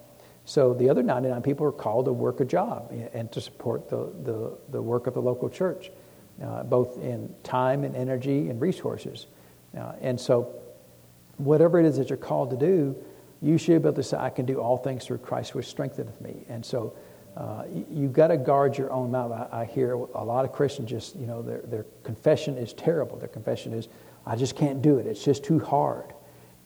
[0.49, 4.11] So the other 99 people are called to work a job and to support the,
[4.23, 5.91] the, the work of the local church,
[6.43, 9.27] uh, both in time and energy and resources.
[9.77, 10.55] Uh, and so,
[11.37, 12.95] whatever it is that you're called to do,
[13.43, 16.19] you should be able to say, I can do all things through Christ which strengtheneth
[16.19, 16.47] me.
[16.49, 16.95] And so,
[17.37, 19.31] uh, you, have got to guard your own mouth.
[19.31, 23.17] I, I, hear a lot of Christians just, you know, their, their confession is terrible.
[23.17, 23.87] Their confession is,
[24.25, 25.05] I just can't do it.
[25.05, 26.11] It's just too hard.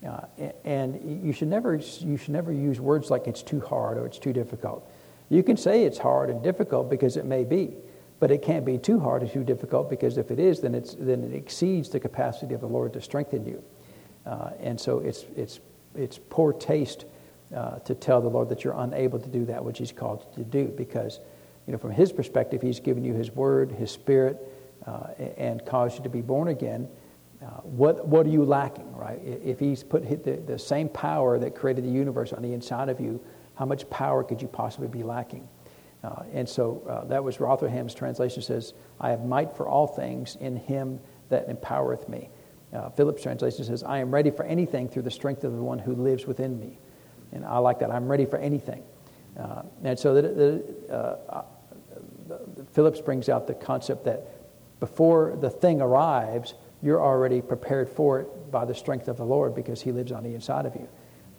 [0.06, 0.26] Uh,
[0.66, 4.20] and you should, never, you should never use words like it's too hard or it's
[4.20, 4.90] too difficult.
[5.30, 7.76] You can say it's hard and difficult because it may be,
[8.20, 10.94] but it can't be too hard or too difficult because if it is, then, it's,
[10.96, 13.64] then it exceeds the capacity of the Lord to strengthen you.
[14.26, 15.60] Uh, and so it's, it's,
[15.96, 17.06] it's poor taste
[17.56, 20.44] uh, to tell the Lord that you're unable to do that which He's called to
[20.44, 21.20] do because,
[21.66, 24.38] you know, from His perspective, He's given you His Word, His Spirit,
[24.86, 26.90] uh, and caused you to be born again.
[27.44, 29.20] Uh, what, what are you lacking, right?
[29.24, 33.02] If he's put the, the same power that created the universe on the inside of
[33.02, 33.22] you,
[33.56, 35.48] how much power could you possibly be lacking?
[36.04, 40.38] Uh, and so uh, that was Rotherham's translation says, I have might for all things
[40.40, 42.30] in him that empowereth me.
[42.74, 45.80] Uh, Phillips' translation says, I am ready for anything through the strength of the one
[45.80, 46.80] who lives within me.
[47.32, 47.92] And I like that.
[47.92, 48.84] I'm ready for anything.
[49.40, 51.46] Uh, and so that, that
[52.72, 54.28] Phillips brings out the concept that
[54.80, 59.56] before the thing arrives, you're already prepared for it by the strength of the Lord
[59.56, 60.88] because He lives on the inside of you.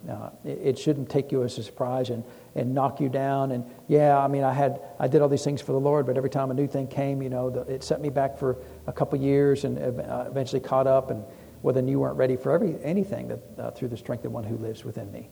[0.09, 3.51] Uh, it, it, shouldn't take you as a surprise and, and knock you down.
[3.51, 6.15] And yeah, I mean, I had I did all these things for the Lord, but
[6.15, 8.93] every time a new thing came, you know, the, it set me back for a
[8.93, 11.09] couple years, and uh, eventually caught up.
[11.09, 11.23] And
[11.63, 14.43] well, then you weren't ready for every anything that, uh, through the strength of one
[14.43, 15.27] who lives within me.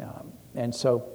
[0.00, 1.08] Um, and so,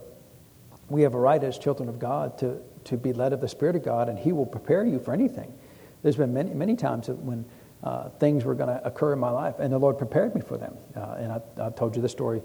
[0.88, 3.76] we have a right as children of God to to be led of the Spirit
[3.76, 5.54] of God, and He will prepare you for anything.
[6.02, 7.44] There's been many many times when
[7.84, 10.58] uh, things were going to occur in my life, and the Lord prepared me for
[10.58, 10.78] them.
[10.96, 12.42] Uh, and I, have told you this story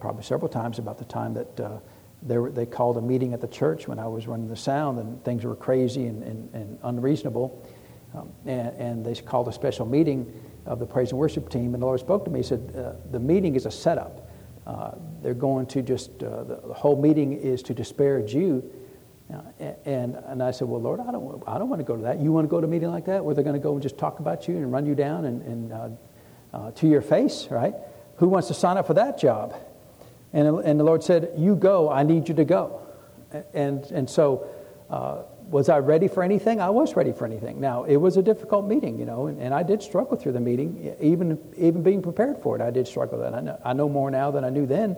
[0.00, 1.78] probably several times about the time that uh,
[2.22, 4.98] they, were, they called a meeting at the church when I was running the sound,
[4.98, 7.66] and things were crazy and, and, and unreasonable.
[8.14, 10.32] Um, and, and, they called a special meeting
[10.64, 12.40] of the praise and worship team, and the Lord spoke to me.
[12.40, 14.30] He said, uh, The meeting is a setup.
[14.66, 18.68] Uh, they're going to just, uh, the, the, whole meeting is to disparage you.
[19.32, 19.40] Uh,
[19.84, 22.20] and, and I said, Well, Lord, I don't, I don't want to go to that.
[22.20, 23.82] You want to go to a meeting like that where they're going to go and
[23.82, 25.88] just talk about you and run you down and, and uh,
[26.52, 27.74] uh, to your face, right?
[28.16, 29.54] Who wants to sign up for that job?
[30.32, 32.82] And, and the Lord said, You go, I need you to go.
[33.52, 34.48] And, and so,
[34.88, 36.60] uh, was I ready for anything?
[36.60, 37.60] I was ready for anything.
[37.60, 40.40] Now, it was a difficult meeting, you know, and, and I did struggle through the
[40.40, 42.62] meeting, even, even being prepared for it.
[42.62, 43.34] I did struggle that.
[43.34, 44.96] I know, I know more now than I knew then.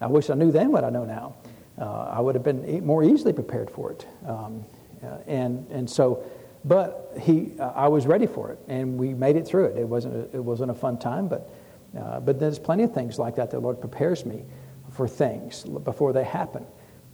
[0.00, 1.36] I wish I knew then what I know now.
[1.78, 4.06] Uh, I would have been more easily prepared for it.
[4.26, 4.64] Um,
[5.02, 6.24] uh, and, and so,
[6.64, 9.76] but he, uh, I was ready for it, and we made it through it.
[9.76, 11.50] It wasn't a, it wasn't a fun time, but,
[12.24, 14.44] but there's plenty of things like that the Lord prepares me
[14.90, 16.66] for things before they happen.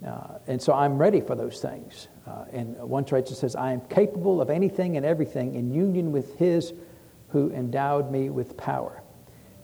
[0.06, 2.08] Uh, and so I'm ready for those things.
[2.26, 6.36] Uh, and one translation says, I am capable of anything and everything in union with
[6.38, 6.72] His
[7.28, 9.02] who endowed me with power.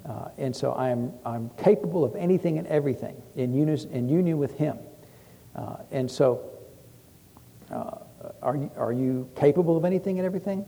[0.09, 4.57] Uh, and so I'm, I'm capable of anything and everything in, unis, in union with
[4.57, 4.79] Him.
[5.55, 6.49] Uh, and so,
[7.71, 7.99] uh,
[8.43, 10.65] are, are you capable of anything and everything?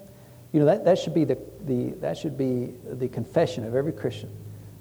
[0.52, 3.92] You know, that, that, should be the, the, that should be the confession of every
[3.92, 4.30] Christian.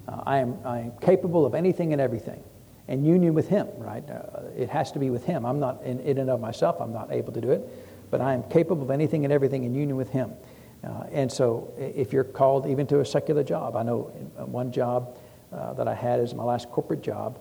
[0.08, 2.42] Uh, I, am, I am capable of anything and everything
[2.88, 4.08] and union with Him, right?
[4.10, 5.46] Uh, it has to be with Him.
[5.46, 7.62] I'm not, in, in and of myself, I'm not able to do it,
[8.10, 10.32] but I am capable of anything and everything in union with Him.
[10.82, 14.04] Uh, and so, if you're called even to a secular job, I know
[14.38, 15.16] one job
[15.52, 17.38] uh, that I had is my last corporate job.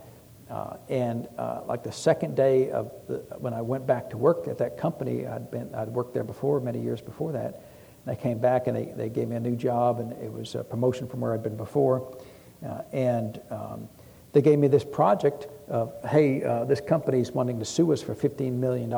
[0.50, 4.48] Uh, and uh, like the second day of the, when I went back to work
[4.48, 7.62] at that company, I'd been I'd worked there before many years before that.
[8.06, 10.56] And I came back and they, they gave me a new job, and it was
[10.56, 12.18] a promotion from where I'd been before.
[12.66, 13.88] Uh, and um,
[14.32, 18.16] they gave me this project of, hey, uh, this company's wanting to sue us for
[18.16, 18.90] $15 million.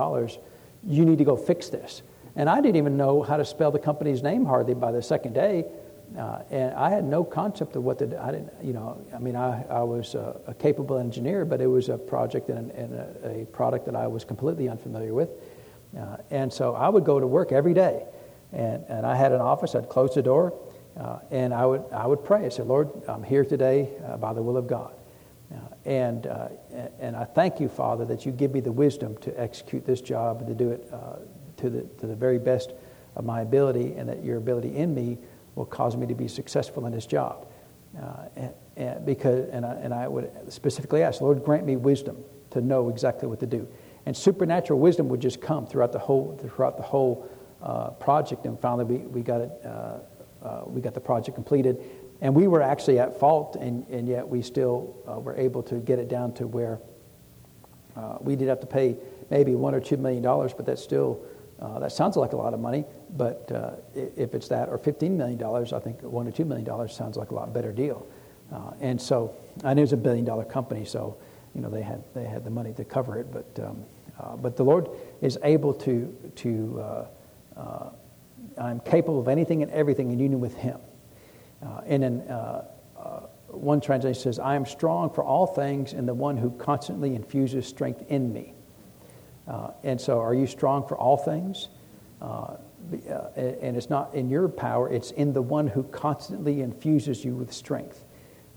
[0.83, 2.01] You need to go fix this.
[2.35, 5.33] And I didn't even know how to spell the company's name hardly by the second
[5.33, 5.65] day.
[6.17, 9.35] Uh, and I had no concept of what the, I didn't, you know, I mean,
[9.35, 13.41] I, I was a, a capable engineer, but it was a project and, and a,
[13.41, 15.29] a, product that I was completely unfamiliar with.
[15.97, 18.03] Uh, and so I would go to work every day.
[18.51, 20.53] And, and I had an office, I'd close the door,
[20.99, 22.45] uh, and I would, I would pray.
[22.45, 24.93] I said, Lord, I'm here today uh, by the will of God.
[25.85, 26.49] And, uh,
[26.99, 30.39] and I thank you, Father, that you give me the wisdom to execute this job
[30.39, 31.15] and to do it uh,
[31.57, 32.73] to, the, to the very best
[33.15, 35.17] of my ability, and that your ability in me
[35.55, 37.47] will cause me to be successful in this job.
[38.01, 42.17] Uh, and, and, because, and, I, and I would specifically ask, Lord, grant me wisdom
[42.51, 43.67] to know exactly what to do.
[44.05, 47.29] And supernatural wisdom would just come throughout the whole, throughout the whole
[47.61, 48.45] uh, project.
[48.45, 49.99] And finally, we, we, got it, uh,
[50.41, 51.77] uh, we got the project completed.
[52.21, 55.75] And we were actually at fault, and, and yet we still uh, were able to
[55.75, 56.79] get it down to where
[57.95, 58.95] uh, we did have to pay
[59.29, 61.19] maybe one or two million dollars, but that's still,
[61.61, 62.85] uh, that sounds like a lot of money.
[63.15, 66.95] But uh, if it's that or $15 million, I think one or two million dollars
[66.95, 68.05] sounds like a lot better deal.
[68.51, 71.15] Uh, and so, and it was a billion dollar company, so
[71.55, 73.31] you know they had they had the money to cover it.
[73.31, 73.85] But um,
[74.19, 74.89] uh, but the Lord
[75.21, 77.07] is able to to
[78.57, 80.79] I'm capable of anything and everything in union with Him.
[81.61, 82.65] Uh, and then uh,
[82.97, 87.15] uh, one translation says, I am strong for all things in the one who constantly
[87.15, 88.53] infuses strength in me.
[89.47, 91.69] Uh, and so, are you strong for all things?
[92.21, 92.55] Uh,
[93.09, 97.35] uh, and it's not in your power, it's in the one who constantly infuses you
[97.35, 98.03] with strength.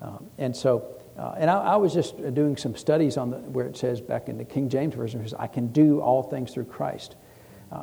[0.00, 3.76] Um, and so, and I, I, was just doing some studies on the, where it
[3.76, 6.64] says back in the King James Version, it says, I can do all things through
[6.64, 7.16] Christ.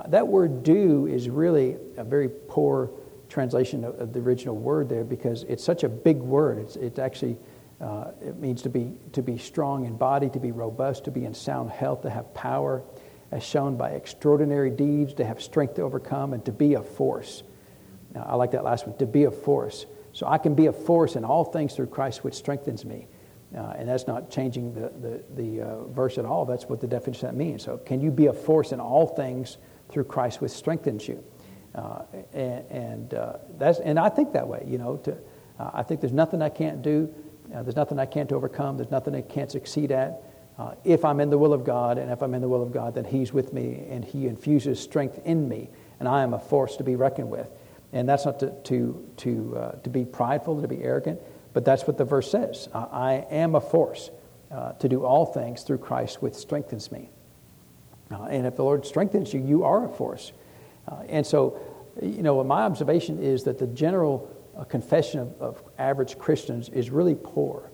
[0.07, 2.91] that word do is really a very poor
[3.31, 6.59] translation of, of, the original word there because it's such a big word.
[6.59, 7.37] It's, it's actually,
[7.81, 11.25] uh, it means to be, to be strong in body, to be robust, to be
[11.25, 12.83] in sound health, to have power,
[13.31, 17.43] as shown by extraordinary deeds, to have strength to overcome, and to be a force.
[18.13, 19.85] Now, I like that last one, to be a force.
[20.13, 23.07] So I can be a force in all things through Christ, which strengthens me.
[23.55, 26.45] Uh, and that's not changing the, the, the uh, verse at all.
[26.45, 27.63] That's what the definition that means.
[27.63, 29.57] So, can you be a force in all things
[29.89, 31.21] through Christ, which strengthens you?
[31.75, 34.97] Uh, and and, uh, that's, and I think that way, you know.
[34.97, 35.17] To,
[35.59, 37.13] uh, I think there's nothing I can't do
[37.53, 38.77] Uh, there's nothing I can't overcome.
[38.77, 40.23] There's nothing I can't succeed at.
[40.57, 42.71] Uh, if I'm in the will of God, and if I'm in the will of
[42.71, 46.39] God, then He's with me, and He infuses strength in me, and I am a
[46.39, 47.49] force to be reckoned with.
[47.93, 51.19] And that's not to, to, to, uh, to be prideful, to be arrogant,
[51.53, 52.69] but that's what the verse says.
[52.73, 54.09] I, I am a force
[54.51, 57.09] uh, to do all things through Christ, which strengthens me.
[58.11, 60.31] Uh, and if the Lord strengthens you, you are a force.
[60.87, 61.59] Uh, and so,
[62.01, 64.29] you know, my observation is that the general
[64.61, 67.71] uh, confession of, of, average Christians is really poor.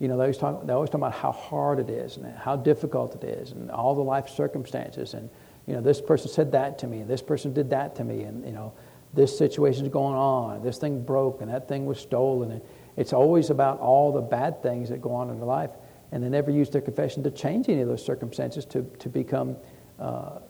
[0.00, 2.56] You know, they always, talk, they always talk about how hard it is and how
[2.56, 5.14] difficult it is and all the life circumstances.
[5.14, 5.30] And,
[5.66, 8.24] you know, this person said that to me and this person did that to me.
[8.24, 8.72] And, you know,
[9.12, 12.50] this situation is going on, this thing broke, and that thing was stolen.
[12.50, 12.60] And
[12.96, 15.70] it's always about all the bad things that go on in their life.
[16.10, 19.56] And they never use their confession to change any of those circumstances to, to become
[20.00, 20.40] uh, uh,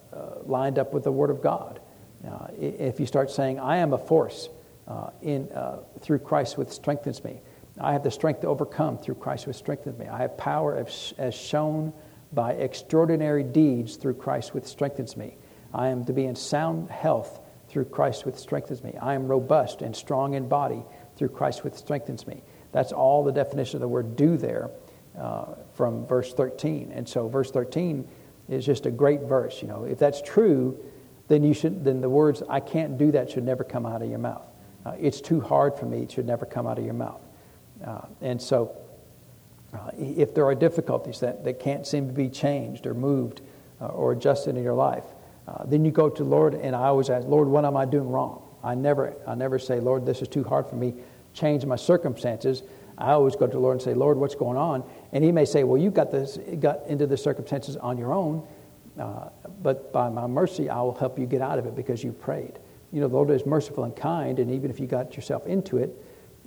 [0.46, 1.80] lined up with the Word of God.
[2.58, 4.48] If you start saying, I am a force
[4.86, 7.40] uh, in, uh, through Christ which strengthens me,
[7.80, 10.06] I have the strength to overcome through Christ which strengthens me.
[10.06, 11.92] I have power as, as shown
[12.32, 15.36] by extraordinary deeds through Christ which strengthens me.
[15.72, 18.94] I am to be in sound health through Christ which strengthens me.
[19.00, 20.84] I am robust and strong in body
[21.16, 22.42] through Christ which strengthens me.
[22.72, 24.70] That's all the definition of the word do there
[25.18, 26.92] uh, from verse 13.
[26.92, 28.06] And so verse 13
[28.48, 29.62] is just a great verse.
[29.62, 30.78] You know, if that's true,
[31.28, 34.08] then you should then the words I can't do that should never come out of
[34.08, 34.46] your mouth.
[34.84, 36.02] Uh, it's too hard for me.
[36.02, 37.20] It should never come out of your mouth.
[37.84, 38.76] Uh, and so
[39.72, 43.40] uh, if there are difficulties that, that can't seem to be changed or moved
[43.80, 45.04] uh, or adjusted in your life,
[45.48, 48.08] uh, then you go to Lord, and I always ask, Lord, what am I doing
[48.08, 48.42] wrong?
[48.62, 50.94] I never, I never say, Lord, this is too hard for me.
[51.34, 52.62] Change my circumstances.
[52.96, 54.84] I always go to the Lord and say, Lord, what's going on?
[55.12, 58.46] And He may say, Well, you got this, got into the circumstances on your own,
[58.98, 59.28] uh,
[59.62, 62.58] but by my mercy, I will help you get out of it because you prayed.
[62.94, 65.78] You know, the Lord is merciful and kind, and even if you got yourself into
[65.78, 65.90] it,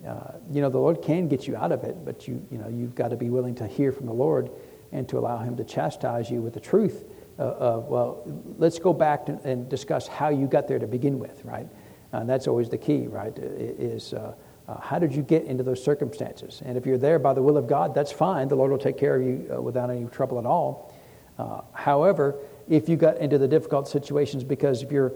[0.07, 2.69] uh, you know, the Lord can get you out of it, but you, you know,
[2.69, 4.49] you've got to be willing to hear from the Lord
[4.93, 7.03] and to allow Him to chastise you with the truth
[7.37, 8.23] uh, of, well,
[8.57, 11.67] let's go back and discuss how you got there to begin with, right?
[12.13, 13.37] And that's always the key, right?
[13.37, 14.33] Is uh,
[14.69, 16.61] uh, how did you get into those circumstances?
[16.63, 18.47] And if you're there by the will of God, that's fine.
[18.47, 20.95] The Lord will take care of you uh, without any trouble at all.
[21.37, 25.11] Uh, however, if you got into the difficult situations because of your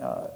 [0.00, 0.28] uh,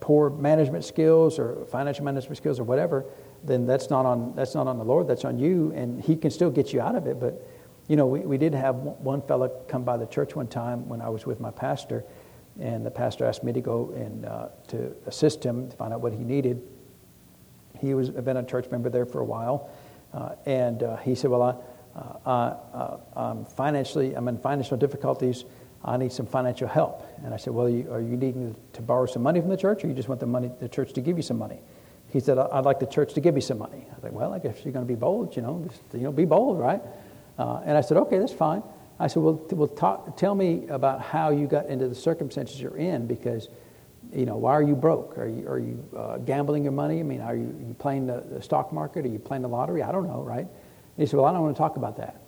[0.00, 3.04] poor management skills or financial management skills or whatever,
[3.42, 5.08] then that's not on that's not on the Lord.
[5.08, 7.42] That's on you, and He can still get you out of it, but
[7.88, 11.00] you know, we, we did have one fellow come by the church one time when
[11.00, 12.04] I was with my pastor,
[12.60, 16.00] and the pastor asked me to go and uh, to assist him to find out
[16.00, 16.62] what he needed.
[17.80, 19.70] He was been a church member there for a while,
[20.14, 21.54] uh, and uh, he said, "Well, I,
[21.98, 25.44] uh, uh, I'm financially, I'm in financial difficulties.
[25.84, 29.06] I need some financial help." And I said, "Well, you, are you needing to borrow
[29.06, 31.16] some money from the church, or you just want the money, the church to give
[31.16, 31.60] you some money?"
[32.08, 34.38] He said, "I'd like the church to give me some money." I said, "Well, I
[34.38, 36.82] guess you're going to be bold, you know, just, you know, be bold, right?"
[37.38, 38.62] Uh, and I said, okay, that's fine.
[38.98, 42.76] I said, well, well talk, tell me about how you got into the circumstances you're
[42.76, 43.48] in because,
[44.12, 45.18] you know, why are you broke?
[45.18, 47.00] Are you, are you uh, gambling your money?
[47.00, 49.04] I mean, are you, are you playing the, the, stock market?
[49.04, 49.82] Are you playing the lottery?
[49.82, 50.46] I don't know, right?
[50.46, 50.48] And
[50.96, 52.20] he said, well, I don't want to talk about that.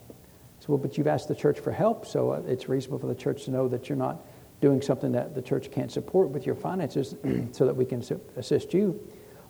[0.64, 3.14] Said, well, but you've asked the church for help, so uh, it's reasonable for the
[3.14, 4.24] church to know that you're not
[4.62, 7.14] doing something that the church can't support with your finances
[7.52, 8.02] so that we can
[8.38, 8.98] assist you.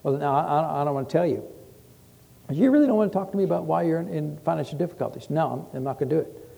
[0.03, 1.45] Well, now, I, I don't want to tell you.
[2.51, 5.31] You really don't want to talk to me about why you're in, in financial difficulties.
[5.31, 6.51] No, I'm, I'm not going to do it.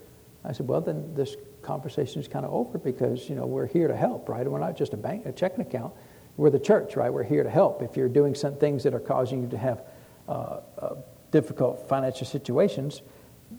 [0.42, 3.88] I said, well, then this conversation is kind of over because, you know, we're here
[3.88, 4.50] to help, right?
[4.50, 5.92] We're not just a bank, a checking account.
[6.38, 7.12] We're the church, right?
[7.12, 7.82] We're here to help.
[7.82, 9.82] If you're doing some things that are causing you to have
[10.26, 10.94] uh, uh,
[11.30, 13.02] difficult financial situations,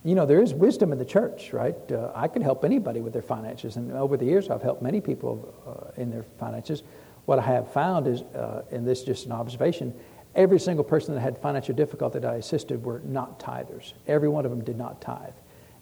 [0.04, 1.76] you know, there is wisdom in the church, right?
[1.91, 3.78] Uh, I could help anybody with their finances.
[3.78, 6.84] And over the years, I've helped many people uh, in their finances.
[7.26, 9.93] What I have found is, uh, and this is just an observation,
[10.38, 13.93] Every single person that had financial difficulty that I assisted were not tithers.
[14.08, 15.34] Every one of them did not tithe.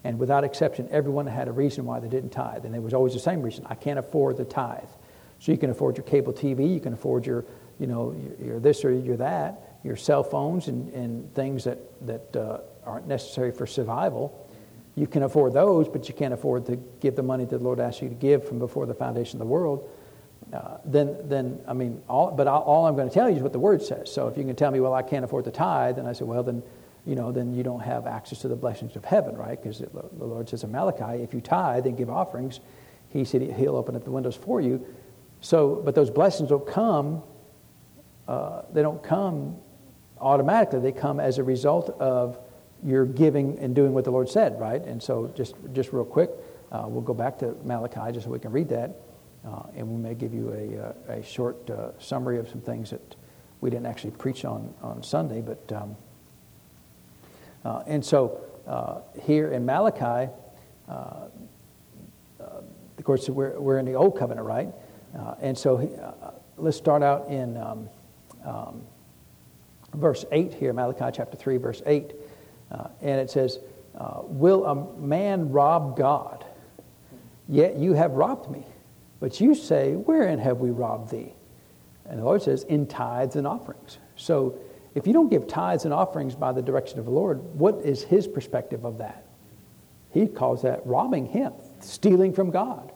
[0.02, 2.64] And without exception, everyone had a reason why they didn't tithe.
[2.64, 4.88] And it was always the same reason I can't afford the tithe.
[5.40, 7.44] So you can afford your cable TV, you can afford your,
[7.78, 12.36] you know, your, this or your that, your cell phones and, and things that, that
[12.36, 14.48] uh, aren't necessary for survival.
[14.94, 17.80] You can afford those, but you can't afford to give the money that the Lord
[17.80, 19.88] asked you to give from before the foundation of the world
[20.52, 23.42] uh, then, then I mean, all, but all, all I'm going to tell you is
[23.42, 24.12] what the word says.
[24.12, 26.24] So if you can tell me, well, I can't afford the tithe, then I say,
[26.24, 26.62] well, then,
[27.04, 29.60] you know, then you don't have access to the blessings of heaven, right?
[29.60, 32.60] Because the Lord says in Malachi, if you tithe and give offerings,
[33.08, 34.86] He said He'll open up the windows for you.
[35.40, 37.22] So, but those blessings don't come.
[38.28, 39.56] Uh, they don't come
[40.20, 40.80] automatically.
[40.80, 42.38] They come as a result of
[42.84, 44.82] your giving and doing what the Lord said, right?
[44.82, 46.30] And so, just just real quick,
[46.72, 48.96] uh, we'll go back to Malachi just so we can read that.
[49.46, 52.90] Uh, and we may give you a, uh, a short uh, summary of some things
[52.90, 53.14] that
[53.60, 55.96] we didn't actually preach on on Sunday, but um,
[57.64, 60.30] Uh, and so uh, here in Malachi,
[60.88, 64.68] of course, we're, we're in the Old Covenant, right?
[65.40, 65.80] And so
[66.56, 67.88] let's start out in um,
[68.44, 68.82] um,
[69.94, 72.12] verse 8 here, Malachi chapter 3, verse 8.
[72.70, 73.58] And it says,
[74.24, 76.44] Will a man rob God?
[77.48, 78.66] Yet you have robbed me.
[79.20, 81.32] But you say, Wherein have we robbed thee?
[82.08, 83.98] And the Lord says, In tithes and offerings.
[84.16, 84.58] So
[84.94, 88.02] if you don't give tithes and offerings by the direction of the Lord, what is
[88.02, 89.24] his perspective of that?
[90.10, 92.92] He calls that robbing him, stealing from God.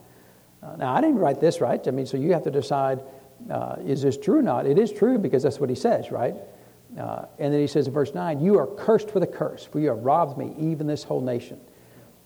[0.63, 1.87] Uh, now, I didn't write this, right?
[1.87, 3.03] I mean, so you have to decide
[3.49, 4.67] uh, is this true or not?
[4.67, 6.35] It is true because that's what he says, right?
[6.99, 9.79] Uh, and then he says in verse 9, You are cursed with a curse, for
[9.79, 11.61] you have robbed me, even this whole nation.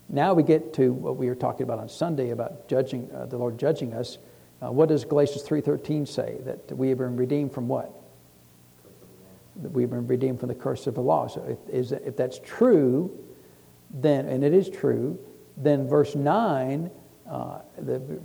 [0.08, 3.36] Now we get to what we were talking about on Sunday about judging uh, the
[3.36, 4.18] Lord judging us.
[4.62, 6.38] Uh, what does Galatians 3:13 say?
[6.44, 7.92] That we have been redeemed from what?
[9.62, 11.26] That we've been redeemed from the curse of the law.
[11.26, 13.10] So if, is, if that's true,
[13.90, 15.18] then and it is true,
[15.56, 16.90] then verse 9,
[17.30, 18.20] uh, the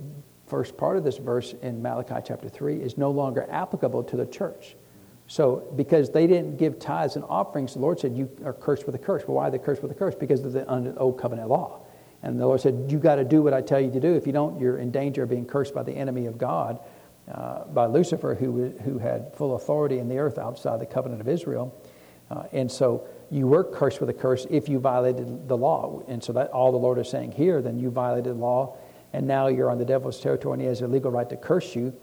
[0.46, 4.26] first part of this verse in Malachi chapter 3 is no longer applicable to the
[4.26, 4.76] church.
[5.30, 8.96] So, because they didn't give tithes and offerings, the Lord said, You are cursed with
[8.96, 9.22] a curse.
[9.28, 10.16] Well, why are they cursed with a curse?
[10.16, 11.82] Because of the old covenant law.
[12.24, 14.16] And the Lord said, You got to do what I tell you to do.
[14.16, 16.80] If you don't, you're in danger of being cursed by the enemy of God,
[17.32, 21.28] uh, by Lucifer, who, who had full authority in the earth outside the covenant of
[21.28, 21.80] Israel.
[22.28, 26.02] Uh, and so you were cursed with a curse if you violated the law.
[26.08, 28.78] And so that all the Lord is saying here, then you violated the law,
[29.12, 31.76] and now you're on the devil's territory, and he has a legal right to curse
[31.76, 31.94] you.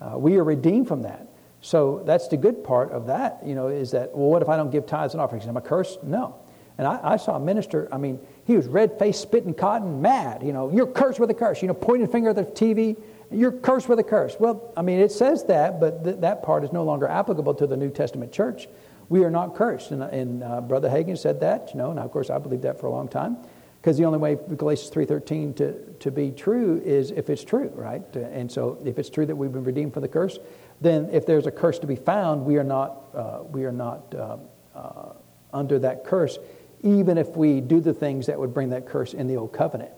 [0.00, 1.29] Uh, we are redeemed from that.
[1.60, 4.56] So that's the good part of that, you know, is that, well, what if I
[4.56, 5.46] don't give tithes and offerings?
[5.46, 6.02] Am I cursed?
[6.02, 6.36] No.
[6.78, 10.42] And I, I saw a minister, I mean, he was red faced, spitting cotton, mad.
[10.42, 11.60] You know, you're cursed with a curse.
[11.60, 12.96] You know, pointing finger at the TV,
[13.30, 14.36] you're cursed with a curse.
[14.40, 17.66] Well, I mean, it says that, but th- that part is no longer applicable to
[17.66, 18.66] the New Testament church.
[19.10, 19.90] We are not cursed.
[19.90, 22.80] And, and uh, Brother Hagin said that, you know, and of course I believed that
[22.80, 23.36] for a long time.
[23.80, 28.02] Because the only way Galatians 3.13 to, to be true is if it's true, right?
[28.14, 30.38] And so if it's true that we've been redeemed from the curse,
[30.80, 34.14] then if there's a curse to be found, we are not, uh, we are not
[34.14, 34.36] uh,
[34.74, 35.12] uh,
[35.52, 36.38] under that curse,
[36.82, 39.90] even if we do the things that would bring that curse in the old covenant.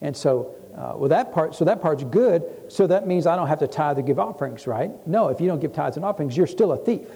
[0.00, 2.44] And so, uh, well, that part, so that part's good.
[2.68, 4.90] So that means I don't have to tithe or give offerings, right?
[5.06, 7.08] No, if you don't give tithes and offerings, you're still a thief.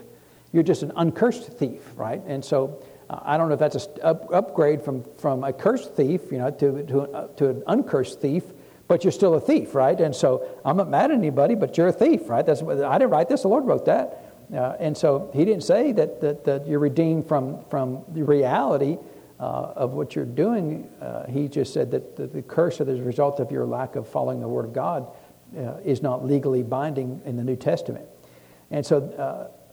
[0.52, 2.22] You're just an uncursed thief, right?
[2.26, 5.94] And so, uh, I don't know if that's an up, upgrade from, from a cursed
[5.94, 8.44] thief, you know, to, to, uh, to an uncursed thief
[8.86, 9.98] but you're still a thief, right?
[9.98, 12.44] And so I'm not mad at anybody, but you're a thief, right?
[12.44, 13.42] That's I didn't write this.
[13.42, 17.26] The Lord wrote that, uh, and so He didn't say that that, that you're redeemed
[17.26, 18.98] from from the reality
[19.40, 20.88] uh, of what you're doing.
[21.00, 24.08] Uh, he just said that the, the curse as a result of your lack of
[24.08, 25.06] following the Word of God
[25.56, 28.06] uh, is not legally binding in the New Testament,
[28.70, 29.02] and so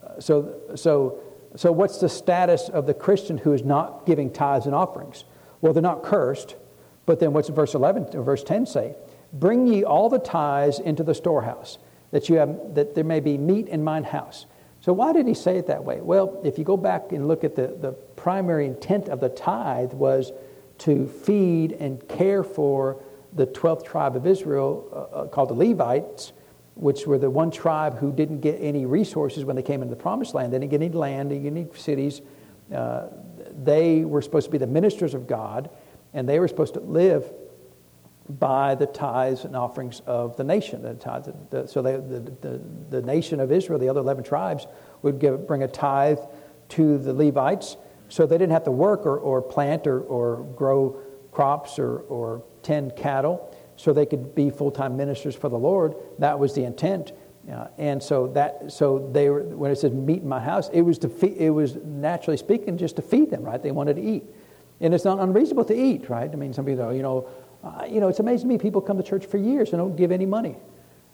[0.06, 1.20] uh, so so.
[1.58, 5.26] So, what's the status of the Christian who is not giving tithes and offerings?
[5.60, 6.56] Well, they're not cursed,
[7.06, 8.96] but then what's verse 11 or verse 10 say?
[9.34, 11.78] Bring ye all the tithes into the storehouse,
[12.12, 14.46] that, you have, that there may be meat in mine house.
[14.82, 16.02] So why did he say it that way?
[16.02, 19.94] Well, if you go back and look at the, the primary intent of the tithe
[19.94, 20.32] was
[20.80, 23.02] to feed and care for
[23.34, 26.34] the 12th tribe of Israel uh, uh, called the Levites,
[26.76, 30.02] which were the one tribe who didn't get any resources when they came into the
[30.02, 30.52] promised land.
[30.52, 32.22] They didn't get any land, they didn't get any cities.
[32.74, 33.08] Uh,
[33.64, 35.70] they were supposed to be the ministers of God
[36.14, 37.32] and they were supposed to live
[38.30, 40.82] by the tithes and offerings of the nation.
[40.82, 44.68] The tithes, the, so they, the, the, the, nation of Israel, the other 11 tribes,
[45.02, 46.20] would give, bring a tithe
[46.70, 47.78] to the Levites
[48.10, 51.02] so they didn't have to work or, or plant or, or grow
[51.32, 55.96] crops or, or tend cattle so they could be full-time ministers for the Lord.
[56.20, 57.14] That was the intent.
[57.52, 60.82] Uh, and so that so they were when it says meat in my house, it
[60.82, 63.64] was to feed, it was naturally speaking just to feed them, right?
[63.64, 64.24] They wanted to eat.
[64.82, 66.30] And it's not unreasonable to eat, right?
[66.30, 67.30] I mean, some people, you know,
[67.64, 68.58] uh, you know, it's amazing to me.
[68.58, 70.58] People come to church for years and don't give any money.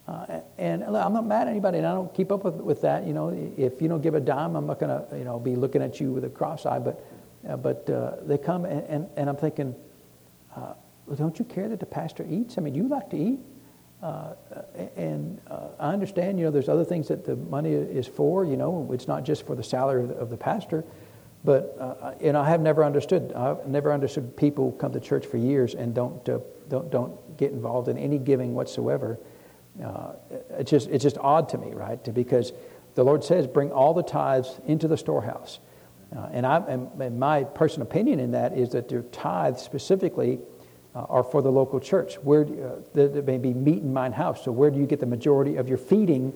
[0.07, 3.05] Uh, and I'm not mad at anybody, and I don't keep up with, with that.
[3.05, 5.57] You know, if you don't give a dime, I'm not going to, you know, be
[5.57, 6.79] looking at you with a cross eye.
[6.79, 7.05] But,
[7.47, 9.75] uh, but uh, they come, and, and, and, I'm thinking,
[10.55, 10.73] uh,
[11.05, 12.57] well, don't you care that the pastor eats?
[12.57, 13.39] I mean, you like to eat.
[14.01, 14.33] Uh,
[14.95, 18.45] and I understand, you know, there's other things that the money is for.
[18.45, 20.85] You know, it's not just for the salary of the, of the pastor.
[21.43, 23.31] But uh, know, I have never understood.
[23.33, 27.51] I've never understood people come to church for years and don't uh, don't don't get
[27.51, 29.19] involved in any giving whatsoever.
[29.83, 30.13] Uh,
[30.51, 32.13] it's just it's just odd to me, right?
[32.13, 32.51] Because
[32.95, 35.59] the Lord says, "Bring all the tithes into the storehouse."
[36.15, 40.39] Uh, and, I, and, and, my personal opinion in that is that their tithes specifically
[40.95, 42.15] uh, are for the local church.
[42.15, 44.45] Where uh, there, may be meat in mine house.
[44.45, 46.33] So where do you get the majority of your feeding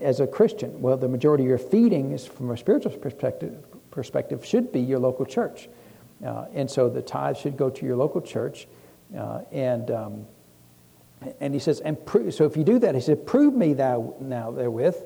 [0.00, 0.82] as a Christian?
[0.82, 3.56] Well, the majority of your feeding is from a spiritual perspective
[3.94, 5.68] perspective should be your local church.
[6.24, 8.66] Uh, and so the tithe should go to your local church.
[9.16, 10.26] Uh, and, um,
[11.40, 14.14] and he says, and pro- so if you do that, he said, prove me thou
[14.20, 14.96] now therewith,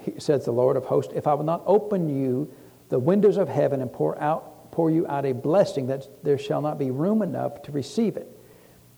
[0.00, 2.52] he, says the Lord of hosts, if I will not open you
[2.88, 6.60] the windows of heaven and pour out pour you out a blessing that there shall
[6.60, 8.26] not be room enough to receive it.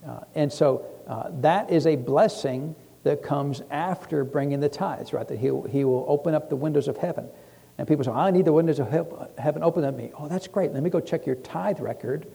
[0.07, 5.27] Uh, and so uh, that is a blessing that comes after bringing the tithes, right?
[5.27, 7.27] That he, he will open up the windows of heaven.
[7.77, 8.89] And people say, I need the windows of
[9.37, 10.11] heaven open up me.
[10.17, 10.71] Oh, that's great.
[10.71, 12.27] Let me go check your tithe record.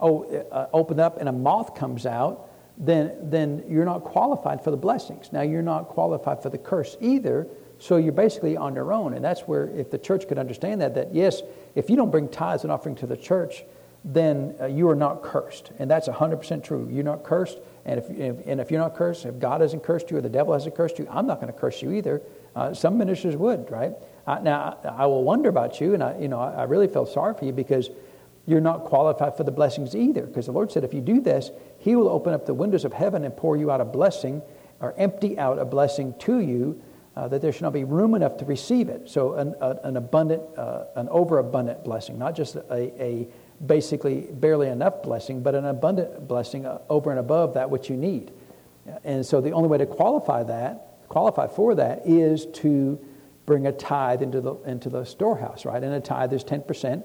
[0.00, 4.70] Oh, uh, open up and a moth comes out, then, then you're not qualified for
[4.70, 5.32] the blessings.
[5.32, 7.46] Now, you're not qualified for the curse either,
[7.78, 9.14] so you're basically on your own.
[9.14, 11.42] And that's where, if the church could understand that, that yes,
[11.74, 13.64] if you don't bring tithes and offering to the church,
[14.04, 15.70] then uh, you are not cursed.
[15.78, 16.88] And that's 100% true.
[16.92, 17.58] You're not cursed.
[17.84, 20.28] And if, if, and if you're not cursed, if God hasn't cursed you or the
[20.28, 22.20] devil hasn't cursed you, I'm not going to curse you either.
[22.54, 23.92] Uh, some ministers would, right?
[24.26, 26.88] Uh, now, I, I, will wonder about you, and I, you know, I, I really
[26.88, 27.90] feel sorry for you because
[28.46, 30.22] you're not qualified for the blessings either.
[30.26, 32.92] Because the Lord said, if you do this, He will open up the windows of
[32.92, 34.42] heaven and pour you out a blessing
[34.80, 36.80] or empty out a blessing to you
[37.16, 39.08] uh, that there should not be room enough to receive it.
[39.08, 43.28] So, an, a, an abundant, uh, an overabundant blessing, not just a, a,
[43.64, 47.96] basically barely enough blessing, but an abundant blessing uh, over and above that which you
[47.96, 48.32] need.
[49.04, 52.98] And so, the only way to qualify that, qualify for that, is to
[53.46, 55.82] bring a tithe into the into the storehouse, right?
[55.82, 57.04] And a tithe is ten percent.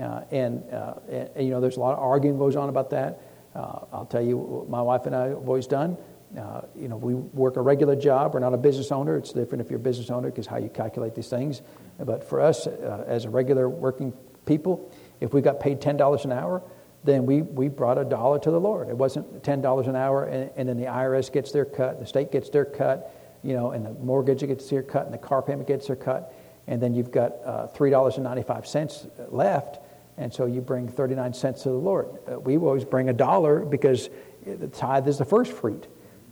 [0.00, 3.20] Uh, and, uh, and, you know, there's a lot of arguing goes on about that.
[3.54, 5.96] Uh, I'll tell you, what my wife and I have always done.
[6.38, 8.34] Uh, you know, we work a regular job.
[8.34, 9.16] We're not a business owner.
[9.16, 11.62] It's different if you're a business owner because how you calculate these things.
[11.98, 14.12] But for us, uh, as a regular working
[14.44, 16.62] people, if we got paid ten dollars an hour,
[17.04, 18.88] then we, we brought a dollar to the Lord.
[18.88, 22.06] It wasn't ten dollars an hour, and, and, then the IRS gets their cut, the
[22.06, 25.42] state gets their cut, you know, and the mortgage gets their cut, and the car
[25.42, 26.34] payment gets their cut,
[26.66, 29.78] and then you've got uh, three dollars and ninety five cents left,
[30.16, 32.08] and so you bring thirty nine cents to the Lord.
[32.30, 34.10] Uh, we always bring a dollar because
[34.44, 35.86] the tithe is the first fruit.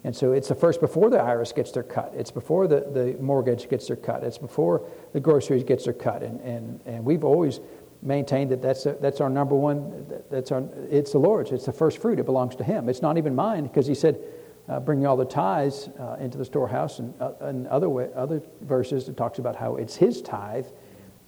[0.04, 2.12] And so it's the first before the IRS gets their cut.
[2.14, 4.22] It's before the, the mortgage gets their cut.
[4.22, 6.22] It's before the groceries gets their cut.
[6.22, 7.60] And, and, and we've always
[8.02, 11.52] maintained that that's, a, that's our number one, that's our, it's the Lord's.
[11.52, 12.18] It's the first fruit.
[12.18, 12.90] It belongs to Him.
[12.90, 14.20] It's not even mine because He said,
[14.68, 16.98] uh, bring all the tithes uh, into the storehouse.
[16.98, 20.66] And, uh, and other, way, other verses, it talks about how it's His tithe.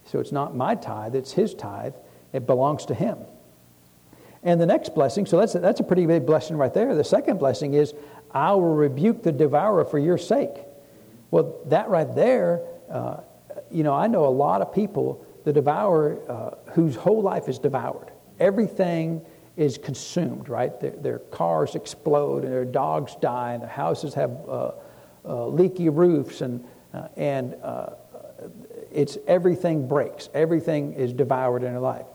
[0.05, 1.95] So it's not my tithe, it's His tithe.
[2.33, 3.17] It belongs to Him.
[4.43, 6.93] And the next blessing, so that's a, that's a pretty big blessing right there.
[6.95, 7.93] The second blessing is
[8.31, 10.55] I will rebuke the devourer for your sake.
[11.31, 13.21] Well, that right there, uh,
[13.71, 17.59] you know, I know a lot of people, the devourer, uh, whose whole life is
[17.59, 18.11] devoured.
[18.39, 19.25] Everything
[19.57, 20.79] is consumed, right?
[20.79, 24.71] Their, their cars explode and their dogs die and their houses have uh,
[25.25, 27.89] uh leaky roofs and, uh, and uh,
[28.91, 30.29] it's everything breaks.
[30.33, 32.05] Everything is devoured in their life.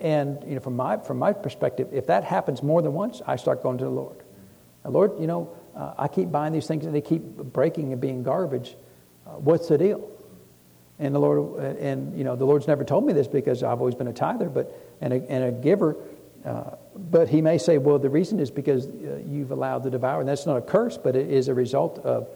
[0.00, 3.36] and you know, from my, from my perspective, if that happens more than once, I
[3.36, 4.22] start going to the Lord.
[4.84, 8.22] Lord, you know, uh, I keep buying these things and they keep breaking and being
[8.22, 8.76] garbage.
[9.26, 10.08] Uh, what's the deal?
[11.02, 13.80] And the Lord, uh, and you know, the Lord's never told me this because I've
[13.80, 15.96] always been a tither, but and a, and a giver.
[16.44, 20.20] Uh, but He may say, well, the reason is because uh, you've allowed the devourer.
[20.20, 22.28] And that's not a curse, but it is a result of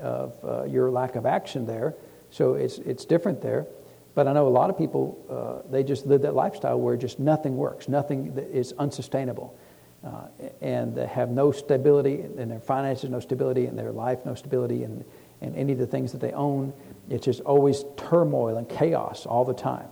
[0.00, 1.94] of uh, your lack of action there.
[2.30, 3.66] So it's it's different there.
[4.14, 7.56] But I know a lot of people they just live that lifestyle where just nothing
[7.56, 9.56] works, nothing is unsustainable
[10.04, 10.26] uh,
[10.60, 14.84] and they have no stability in their finances, no stability in their life, no stability
[14.84, 15.04] in,
[15.40, 16.72] in any of the things that they own.
[17.10, 19.88] It's just always turmoil and chaos all the time.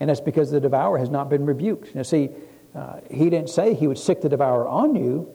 [0.00, 1.94] And that's because the devourer has not been rebuked.
[1.94, 2.30] Now, see,
[2.74, 5.32] uh, he didn't say he would sick the devourer on you,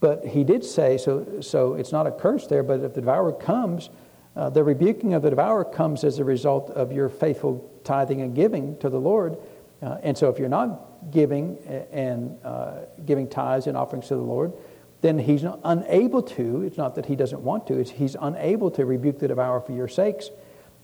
[0.00, 3.32] but he did say, so, so it's not a curse there, but if the devourer
[3.32, 3.88] comes,
[4.34, 8.34] uh, the rebuking of the devourer comes as a result of your faithful tithing and
[8.34, 9.38] giving to the Lord.
[9.80, 11.58] Uh, and so if you're not giving
[11.92, 14.52] and uh, giving tithes and offerings to the Lord,
[15.00, 18.84] then he's unable to, it's not that he doesn't want to, it's he's unable to
[18.84, 20.30] rebuke the devourer for your sakes.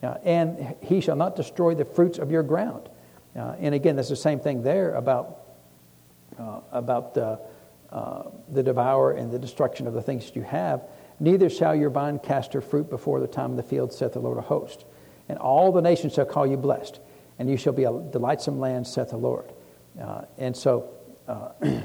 [0.03, 2.89] Uh, and he shall not destroy the fruits of your ground.
[3.35, 5.39] Uh, and again, that's the same thing there about,
[6.37, 7.39] uh, about the,
[7.91, 10.83] uh, the devourer and the destruction of the things that you have.
[11.19, 14.19] Neither shall your vine cast her fruit before the time of the field, saith the
[14.19, 14.83] Lord of hosts.
[15.29, 16.99] And all the nations shall call you blessed,
[17.39, 19.51] and you shall be a delightsome land, saith the Lord.
[19.99, 20.89] Uh, and so,
[21.27, 21.49] uh,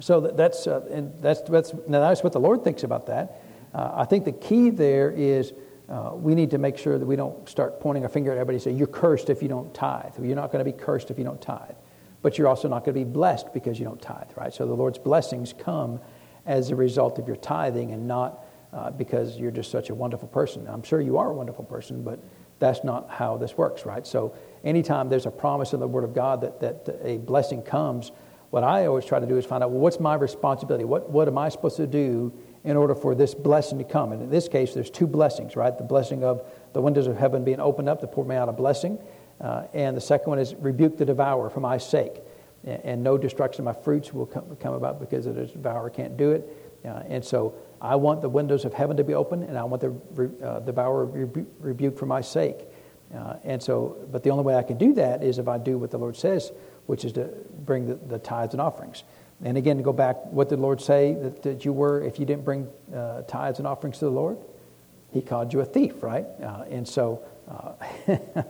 [0.00, 3.42] so that's, uh, and that's, that's, now that's what the Lord thinks about that.
[3.74, 5.52] I think the key there is
[5.88, 8.56] uh, we need to make sure that we don't start pointing our finger at everybody
[8.56, 10.12] and say, You're cursed if you don't tithe.
[10.22, 11.76] You're not going to be cursed if you don't tithe.
[12.20, 14.52] But you're also not going to be blessed because you don't tithe, right?
[14.52, 16.00] So the Lord's blessings come
[16.46, 20.28] as a result of your tithing and not uh, because you're just such a wonderful
[20.28, 20.66] person.
[20.68, 22.18] I'm sure you are a wonderful person, but
[22.58, 24.06] That's not how this works, right?
[24.06, 24.34] So
[24.64, 28.10] anytime there's a promise in the Word of God that, that a blessing comes,
[28.50, 30.84] what I always try to do is find out, well, what's my responsibility?
[30.84, 32.32] What, what am I supposed to do
[32.68, 34.12] in order for this blessing to come?
[34.12, 35.76] And in this case, there's two blessings, right?
[35.76, 38.52] The blessing of the windows of heaven being opened up to pour me out a
[38.52, 38.98] blessing.
[39.40, 42.20] Uh, and the second one is rebuke the devourer for my sake.
[42.64, 46.18] And, and no destruction of my fruits will come, come about because the devourer can't
[46.18, 46.74] do it.
[46.84, 49.80] Uh, and so I want the windows of heaven to be open, and I want
[49.80, 52.66] the uh, devourer rebu- rebuked for my sake.
[53.16, 55.78] Uh, and so, but the only way I can do that is if I do
[55.78, 56.52] what the Lord says,
[56.84, 57.30] which is to
[57.64, 59.04] bring the, the tithes and offerings.
[59.44, 62.18] And again, to go back, what did the Lord say that, that you were if
[62.18, 64.38] you didn't bring uh, tithes and offerings to the Lord?
[65.12, 66.26] He called you a thief, right?
[66.42, 67.72] Uh, and so, uh,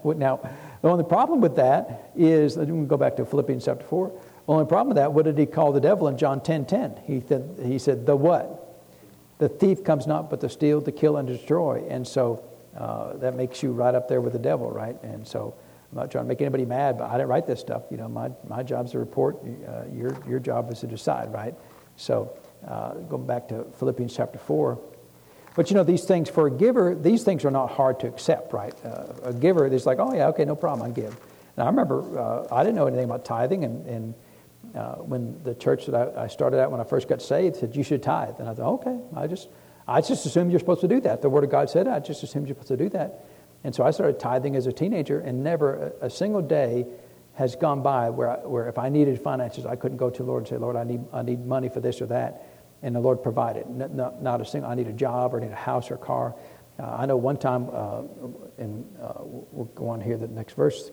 [0.14, 0.40] now,
[0.82, 4.08] the only problem with that is, me go back to Philippians chapter 4.
[4.08, 7.00] The only problem with that, what did he call the devil in John 10 10?
[7.06, 8.64] He said, he said the what?
[9.38, 11.84] The thief comes not but to steal, to kill, and destroy.
[11.88, 12.42] And so,
[12.76, 14.96] uh, that makes you right up there with the devil, right?
[15.02, 15.54] And so
[15.90, 17.84] I'm not trying to make anybody mad, but I didn't write this stuff.
[17.90, 19.38] You know, my, my is to report.
[19.42, 21.54] Uh, your, your job is to decide, right?
[21.96, 22.36] So
[22.66, 24.78] uh, going back to Philippians chapter 4.
[25.56, 28.52] But you know, these things for a giver, these things are not hard to accept,
[28.52, 28.74] right?
[28.84, 31.16] Uh, a giver is like, oh, yeah, okay, no problem, I give.
[31.56, 34.14] And I remember uh, I didn't know anything about tithing, and, and
[34.76, 37.74] uh, when the church that I, I started at when I first got saved said,
[37.74, 38.34] you should tithe.
[38.38, 39.48] And I thought, okay, I just
[39.88, 41.22] I just assumed you're supposed to do that.
[41.22, 43.24] The Word of God said, I just assumed you're supposed to do that.
[43.64, 46.86] And so I started tithing as a teenager, and never a, a single day
[47.34, 50.28] has gone by where, I, where if I needed finances, I couldn't go to the
[50.28, 52.46] Lord and say, Lord, I need, I need money for this or that.
[52.82, 53.68] And the Lord provided.
[53.68, 55.94] Not, not, not a single, I need a job or I need a house or
[55.94, 56.34] a car.
[56.78, 58.02] Uh, I know one time, uh,
[58.58, 60.90] and uh, we'll go on here the next verse,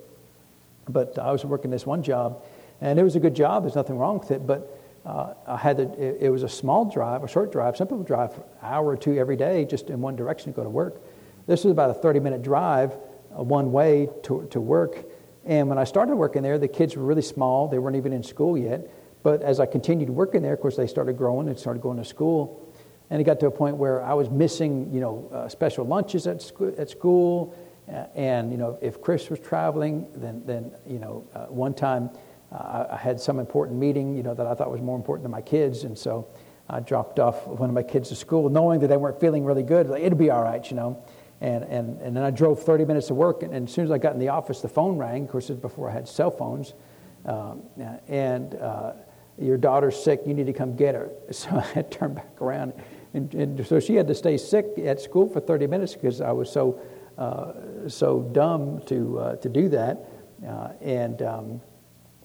[0.90, 2.44] but I was working this one job,
[2.82, 3.64] and it was a good job.
[3.64, 6.86] There's nothing wrong with it, but uh, I had to, it, it, was a small
[6.86, 7.78] drive, a short drive.
[7.78, 8.32] Some people drive
[8.64, 11.00] hour or two every day just in one direction to go to work.
[11.48, 12.94] This was about a 30 minute drive
[13.38, 15.06] uh, one way to, to work.
[15.46, 17.68] And when I started working there, the kids were really small.
[17.68, 18.92] They weren't even in school yet.
[19.22, 22.06] But as I continued working there, of course, they started growing and started going to
[22.06, 22.62] school.
[23.10, 26.26] And it got to a point where I was missing, you know, uh, special lunches
[26.26, 27.56] at, sco- at school.
[27.88, 32.10] Uh, and, you know, if Chris was traveling, then, then you know, uh, one time
[32.52, 35.32] uh, I had some important meeting, you know, that I thought was more important than
[35.32, 36.28] my kids, and so
[36.70, 39.64] I dropped off one of my kids to school, knowing that they weren't feeling really
[39.64, 39.88] good.
[39.88, 41.04] Like, It'll be all right, you know.
[41.46, 43.92] And, and, and then I drove 30 minutes to work, and, and as soon as
[43.92, 45.26] I got in the office, the phone rang.
[45.26, 46.74] Of course, it was before I had cell phones.
[47.24, 47.62] Um,
[48.08, 48.94] and uh,
[49.38, 51.12] your daughter's sick, you need to come get her.
[51.32, 52.74] So I turned back around.
[53.14, 56.32] And, and so she had to stay sick at school for 30 minutes because I
[56.32, 56.80] was so,
[57.20, 60.04] uh, so dumb to, uh, to do that.
[60.48, 61.62] Uh, and um,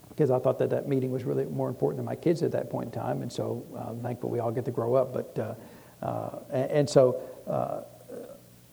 [0.09, 2.71] because I thought that that meeting was really more important than my kids at that
[2.71, 3.21] point in time.
[3.21, 5.13] And so I'm uh, thankful we all get to grow up.
[5.13, 5.59] But
[6.03, 7.21] uh, and, and, so.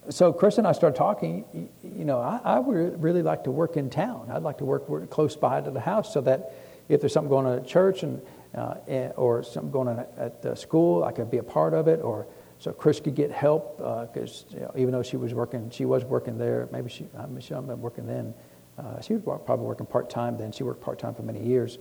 [0.08, 1.70] Uh, so Chris and I started talking.
[1.84, 4.30] You know, I, I, would really like to work in town.
[4.32, 6.54] I'd like to work, close by to the house, so that
[6.90, 8.22] if there's something going on at church and,
[8.56, 11.88] uh, and or something going on at, the school, I could be a part of
[11.88, 12.02] it.
[12.02, 12.28] Or
[12.60, 15.86] so Chris could get help because uh, you know, even though she was working, she
[15.86, 16.68] was working there.
[16.72, 18.34] Maybe she, I'm, I'm working then.
[18.78, 20.52] Uh, she was probably working part time then.
[20.52, 21.80] She worked part time for many years.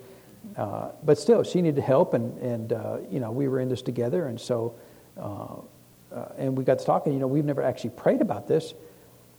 [0.56, 3.82] Uh, but still, she needed help, and, and uh, you know, we were in this
[3.82, 4.26] together.
[4.26, 4.74] And so,
[6.16, 7.12] uh, uh, and we got to talking.
[7.12, 8.74] You know, we've never actually prayed about this.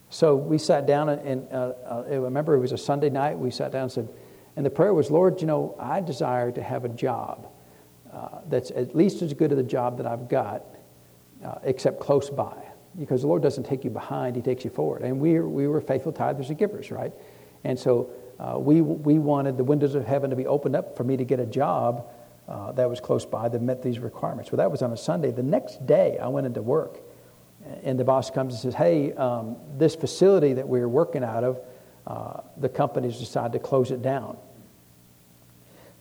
[0.10, 3.38] So we sat down, and, and uh, I remember it was a Sunday night.
[3.38, 4.10] We sat down and said,
[4.56, 7.48] and the prayer was, Lord, you know, I desire to have a job
[8.48, 10.64] that's at least as good as the job that I've got,
[11.64, 12.56] except close by.
[12.98, 15.04] Because the Lord doesn't take you behind, He takes you forward.
[15.04, 17.14] And we, we were faithful tithers and givers, right?
[17.64, 18.10] And so
[18.40, 21.26] uh, we, we wanted the windows of heaven to be opened up for me to
[21.26, 22.08] get a job
[22.48, 24.52] uh, that was close by that met these requirements.
[24.52, 25.32] Well, that was on a Sunday.
[25.32, 27.00] The next day, I went into work,
[27.84, 31.44] and the boss comes and says, Hey, um, this facility that we are working out
[31.44, 31.60] of,
[32.06, 34.38] uh, the company's decided to close it down.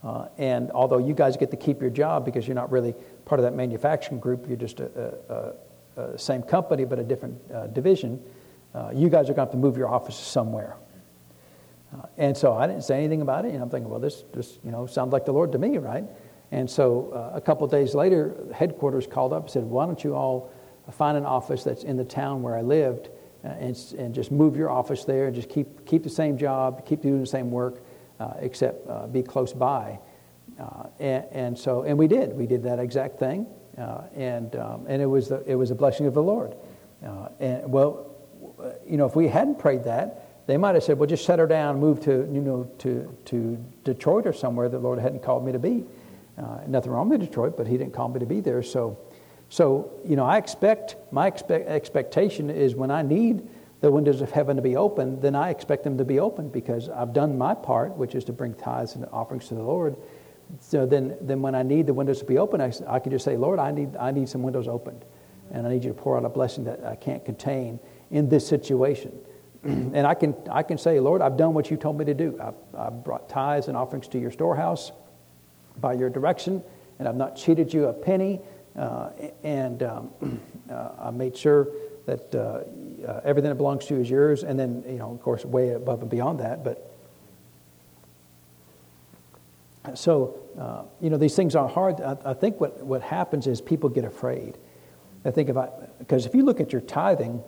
[0.05, 2.95] Uh, and although you guys get to keep your job because you're not really
[3.25, 5.55] part of that manufacturing group, you're just a,
[5.97, 8.23] a, a same company but a different uh, division,
[8.73, 10.77] uh, you guys are going to have to move your office somewhere.
[11.93, 13.53] Uh, and so I didn't say anything about it.
[13.53, 16.05] And I'm thinking, well, this, this you know, sounds like the Lord to me, right?
[16.53, 20.15] And so uh, a couple days later, headquarters called up and said, why don't you
[20.15, 20.51] all
[20.93, 23.09] find an office that's in the town where I lived
[23.45, 26.87] uh, and, and just move your office there and just keep, keep the same job,
[26.87, 27.83] keep doing the same work,
[28.21, 29.99] uh, except uh, be close by.
[30.59, 32.33] Uh, and, and, so, and we did.
[32.33, 33.47] We did that exact thing.
[33.77, 36.55] and, um, and it was, the, it was a blessing of the Lord.
[37.41, 38.13] and well,
[38.87, 41.47] you know, if we hadn't prayed that, they might have said, well, just set her
[41.47, 45.53] down, move to, you know, to, to Detroit or somewhere the Lord hadn't called me
[45.53, 45.85] to be.
[46.39, 48.63] Uh, nothing wrong with Detroit, but he didn't call me to be there.
[48.63, 48.99] So,
[49.49, 53.49] so you know, I expect, my expect, expectation is when I need
[53.81, 56.89] the windows of heaven to be open, then I expect them to be open because
[56.89, 59.97] I've done my part, which is to bring tithes and offerings to the Lord.
[60.61, 63.25] So then, then when I need the windows to be open, I, I can just
[63.25, 65.05] say, Lord, I need, I need some windows opened.
[65.51, 67.79] And I need you to pour out a blessing that I can't contain
[68.11, 69.17] in this situation.
[69.63, 72.39] and I can, I can say, Lord, I've done what you told me to do.
[72.43, 74.93] I've, I've brought tithes and offerings to your storehouse
[75.81, 76.63] by your direction,
[76.99, 78.41] and I've not cheated you a penny.
[78.77, 79.11] Uh,
[79.43, 80.11] and um,
[80.71, 81.69] uh, I made sure
[82.07, 84.45] that uh, uh, everything that belongs to you is yours.
[84.45, 86.63] And then, you know, of course, way above and beyond that.
[86.63, 86.93] But
[89.95, 92.01] so, uh, you know, these things are hard.
[92.01, 94.59] I, I, think what, what happens is people get afraid.
[95.25, 95.69] I think I,
[95.99, 97.43] because if you look at your tithing,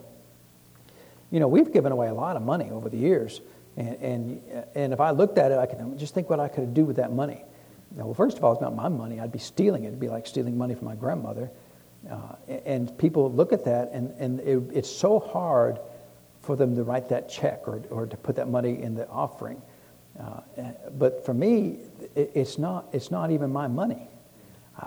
[1.31, 3.41] you know, we've given away a lot of money over the years.
[3.77, 4.41] And, and,
[4.75, 6.97] and if I looked at it, I could just think what I could do with
[6.97, 7.43] that money.
[7.91, 9.19] Well, first of all, it's not my money.
[9.19, 9.87] I'd be stealing it.
[9.87, 11.49] It'd be like stealing money from my grandmother.
[12.09, 12.35] Uh,
[12.65, 15.79] and people look at that, and, and it, it's so hard
[16.41, 19.61] for them to write that check or, or to put that money in the offering.
[20.19, 20.41] Uh,
[20.97, 21.79] but for me,
[22.15, 24.07] it, it's, not, it's not even my money.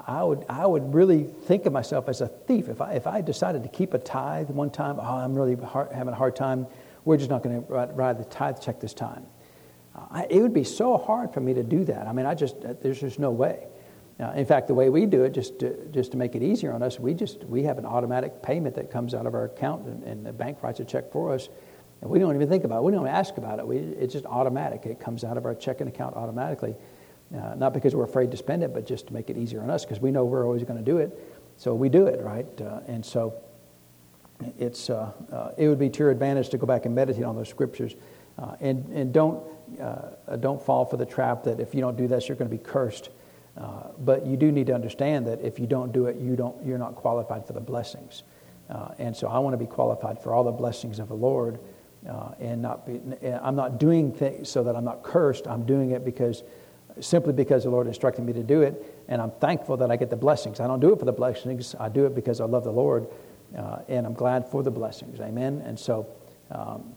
[0.07, 2.69] I would, I would really think of myself as a thief.
[2.69, 5.93] If I, if I decided to keep a tithe one time, oh, I'm really hard,
[5.93, 6.67] having a hard time,
[7.05, 9.27] we're just not going to write, write, the tithe check this time.
[9.95, 12.07] Uh, I, it would be so hard for me to do that.
[12.07, 13.67] I mean, I just, there's just no way.
[14.21, 16.73] Uh, in fact, the way we do it, just to, just to make it easier
[16.73, 19.87] on us, we just we have an automatic payment that comes out of our account,
[19.87, 21.49] and, and the bank writes a check for us,
[22.01, 22.85] and we don't even think about it.
[22.85, 23.67] We don't even ask about it.
[23.67, 24.87] We, it's just automatic.
[24.87, 26.77] It comes out of our checking account automatically,
[27.35, 29.71] uh, not because we're afraid to spend it, but just to make it easier on
[29.71, 31.19] us, because we know we're always going to do it,
[31.57, 32.61] so we do it, right?
[32.61, 33.35] Uh, and so
[34.59, 37.35] it's uh, uh, it would be to your advantage to go back and meditate on
[37.35, 37.97] those scriptures,
[38.39, 39.43] uh, and and don't
[40.41, 42.63] don't fall for the trap that if you don't do this, you're going to be
[42.63, 43.11] cursed.
[43.57, 46.65] Uh, but you do need to understand that if you don't do it, you don't,
[46.65, 48.23] you're not qualified for the blessings.
[48.71, 51.59] Uh, and so I want to be qualified for all the blessings of the Lord.
[52.09, 55.47] Uh, and not be, I'm not doing things so that I'm not cursed.
[55.47, 56.43] I'm doing it because
[57.01, 59.05] simply because the Lord instructed me to do it.
[59.07, 60.59] And I'm thankful that I get the blessings.
[60.59, 61.77] I don't do it for the blessings.
[61.79, 63.07] I do it because I love the Lord.
[63.57, 65.21] Uh, and I'm glad for the blessings.
[65.21, 65.63] Amen.
[65.65, 66.09] And so,
[66.51, 66.95] um,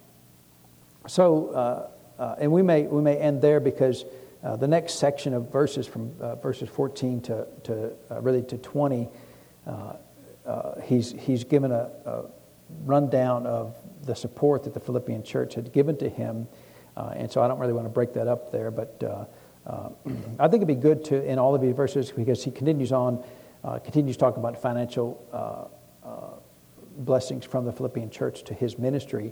[1.08, 4.06] so, uh, uh, and we may, we may end there because
[4.44, 8.58] uh, the next section of verses from uh, verses 14 to, to uh, really to
[8.58, 9.10] 20,
[9.66, 9.94] uh,
[10.46, 12.26] uh, he's, he's given a, a,
[12.84, 13.76] rundown of
[14.06, 16.48] the support that the Philippian church had given to him.
[16.96, 19.04] and so I don't really want to break that up there, but
[20.40, 23.24] I think it'd be good to, in all of these verses, because he continues on,
[23.84, 25.22] continues talking about financial
[26.98, 29.32] blessings from the Philippian church to his ministry.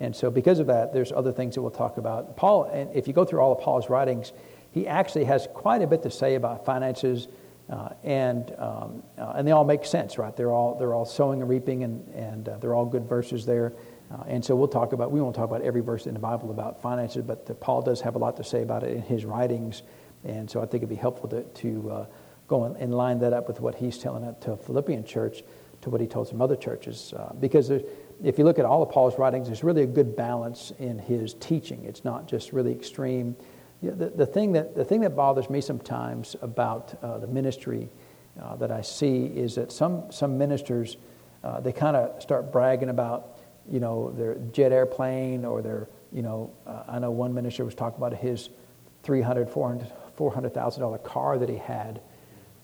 [0.00, 2.36] And so, because of that, there's other things that we'll talk about.
[2.36, 4.32] Paul, and if you go through all of Paul's writings,
[4.72, 7.28] he actually has quite a bit to say about finances,
[7.70, 10.36] uh, and, um, uh, and they all make sense, right?
[10.36, 13.72] They're all, they're all sowing and reaping, and, and uh, they're all good verses there.
[14.12, 16.50] Uh, and so we'll talk about, we won't talk about every verse in the Bible
[16.50, 19.82] about finances, but Paul does have a lot to say about it in his writings.
[20.24, 22.06] And so I think it'd be helpful to, to uh,
[22.48, 25.42] go and, line that up with what he's telling it to Philippian church,
[25.82, 27.12] to what he told some other churches.
[27.16, 27.70] Uh, because
[28.24, 31.34] if you look at all of Paul's writings, there's really a good balance in his
[31.34, 31.84] teaching.
[31.84, 33.36] It's not just really extreme
[33.92, 37.88] the, the, thing that, the thing that bothers me sometimes about uh, the ministry
[38.40, 40.96] uh, that I see is that some, some ministers,
[41.42, 43.38] uh, they kind of start bragging about,
[43.70, 47.74] you know, their jet airplane or their, you know, uh, I know one minister was
[47.74, 48.48] talking about his
[49.04, 52.00] $300,000, $400,000 $400, car that he had.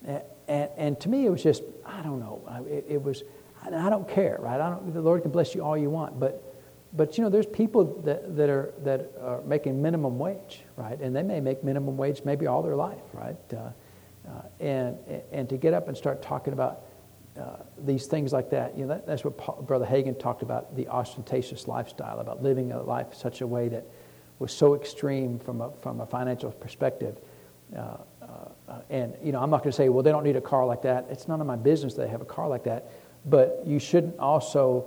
[0.05, 3.23] And, and, and, to me, it was just, I don't know, it, it was,
[3.63, 4.61] I don't care, right?
[4.61, 6.51] I don't, the Lord can bless you all you want, but
[6.93, 11.01] but you know, there's people that, that, are, that are making minimum wage, right?
[11.01, 13.37] And they may make minimum wage maybe all their life, right?
[13.53, 13.71] Uh,
[14.29, 14.99] uh, and,
[15.33, 16.83] and to get up and start talking about
[17.39, 20.75] uh, these things like that, you know, that, that's what Paul, Brother Hagin talked about
[20.75, 23.87] the ostentatious lifestyle, about living a life such a way that
[24.41, 27.19] was so extreme from a, from a financial perspective.
[27.77, 27.99] Uh,
[28.69, 30.67] uh, and, you know, I'm not going to say, well, they don't need a car
[30.67, 31.07] like that.
[31.11, 32.91] It's none of my business they have a car like that.
[33.25, 34.87] But you shouldn't also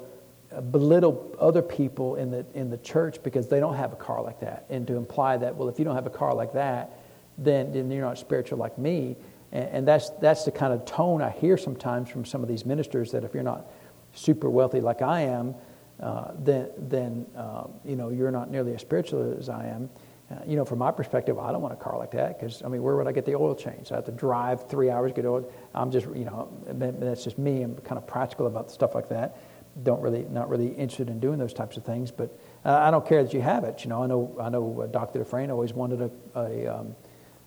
[0.71, 4.39] belittle other people in the, in the church because they don't have a car like
[4.41, 4.65] that.
[4.69, 6.99] And to imply that, well, if you don't have a car like that,
[7.37, 9.15] then, then you're not spiritual like me.
[9.51, 12.65] And, and that's, that's the kind of tone I hear sometimes from some of these
[12.65, 13.71] ministers that if you're not
[14.13, 15.55] super wealthy like I am,
[15.99, 19.89] uh, then, then uh, you know, you're not nearly as spiritual as I am.
[20.33, 22.67] Uh, you know, from my perspective, I don't want a car like that because, I
[22.67, 23.91] mean, where would I get the oil change?
[23.91, 25.51] I have to drive three hours, get oil.
[25.75, 27.61] I'm just, you know, that's just me.
[27.61, 29.37] I'm kind of practical about stuff like that
[29.81, 32.11] don't really not really interested in doing those types of things.
[32.11, 33.83] But uh, I don't care that you have it.
[33.83, 35.19] You know, I know I know uh, Dr.
[35.19, 36.95] Dufresne always wanted a, a um,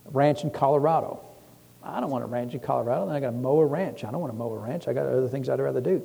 [0.06, 1.20] ranch in Colorado.
[1.82, 3.06] I don't want a ranch in Colorado.
[3.06, 4.02] Then I got to mow a ranch.
[4.02, 4.88] I don't want to mow a ranch.
[4.88, 6.02] I got other things I'd rather do.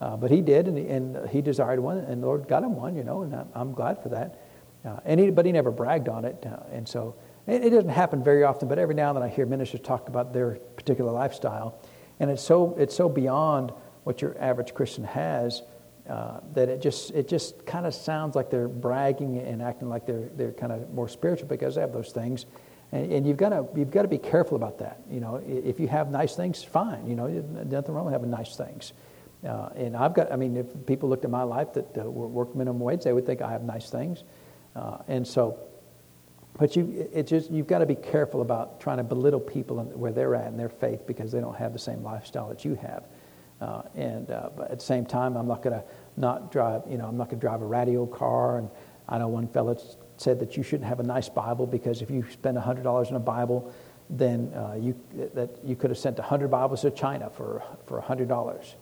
[0.00, 2.76] Uh, but he did, and he, and he desired one, and the Lord got him
[2.76, 4.38] one, you know, and I'm, I'm glad for that.
[4.84, 6.44] Uh, and he, but he never bragged on it.
[6.46, 7.14] Uh, and so
[7.46, 10.08] it, it, doesn't happen very often, but every now and then I hear ministers talk
[10.08, 11.80] about their particular lifestyle.
[12.20, 13.72] And it's so, it's so beyond
[14.04, 15.62] what your average Christian has
[16.08, 20.06] uh, that it just, it just kind of sounds like they're bragging and acting like
[20.06, 22.44] they're, they're kind of more spiritual because they have those things.
[22.92, 25.00] And, and you've got to you've got to be careful about that.
[25.10, 27.06] You know, if you have nice things, fine.
[27.06, 28.92] You know, nothing wrong with having nice things.
[29.46, 32.54] Uh, and I've got, I mean, if people looked at my life that uh, work
[32.54, 34.24] minimum wage, they would think I have nice things.
[34.74, 35.58] Uh, and so,
[36.58, 39.94] but you, it just, you've got to be careful about trying to belittle people and
[39.96, 42.74] where they're at in their faith because they don't have the same lifestyle that you
[42.76, 43.04] have.
[43.60, 45.84] Uh, and uh, but at the same time, I'm not going to
[46.16, 48.58] not drive, you know, I'm not going to drive a radio car.
[48.58, 48.68] And
[49.08, 49.76] I know one fellow
[50.16, 53.20] said that you shouldn't have a nice Bible because if you spend $100 on a
[53.20, 53.72] Bible,
[54.10, 54.98] then uh, you,
[55.34, 58.74] that you could have sent 100 Bibles to China for, for $100.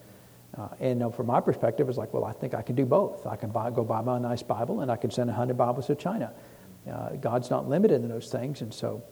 [0.56, 3.26] Uh, and know, from my perspective, it's like, well, I think I can do both.
[3.26, 5.94] I can buy, go buy my nice Bible, and I can send 100 Bibles to
[5.94, 6.32] China.
[6.90, 8.60] Uh, God's not limited in those things.
[8.60, 9.02] And so,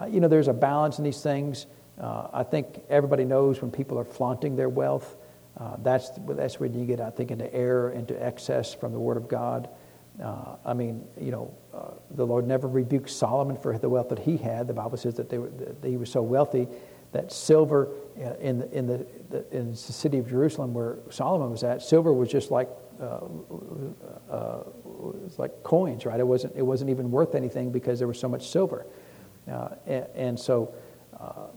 [0.00, 1.66] uh, you know, there's a balance in these things.
[2.00, 5.16] Uh, I think everybody knows when people are flaunting their wealth.
[5.58, 9.18] Uh, that's, that's when you get, I think, into error, into excess from the Word
[9.18, 9.68] of God.
[10.22, 11.54] Uh, I mean, you know,
[12.10, 14.66] the Lord never rebuked Solomon for the wealth that he had.
[14.66, 16.68] The Bible says that, they were, that he was so wealthy
[17.16, 17.88] that silver
[18.40, 19.06] in the, in the,
[19.50, 22.68] in the city of Jerusalem where Solomon was at, silver was just like
[23.00, 23.20] uh,
[24.30, 26.18] uh, was like coins, right?
[26.18, 28.86] It wasn't it wasn't even worth anything because there was so much silver,
[29.50, 30.74] uh, and, and, so
[31.20, 31.48] uh,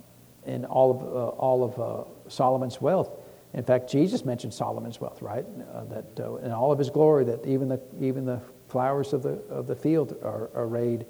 [0.45, 3.11] in all of uh, all of uh, Solomon's wealth.
[3.53, 5.45] In fact, Jesus mentioned Solomon's wealth, right?
[5.89, 6.05] that
[6.43, 9.75] in all of his glory, that even the even the flowers of the of the
[9.75, 11.05] field are arrayed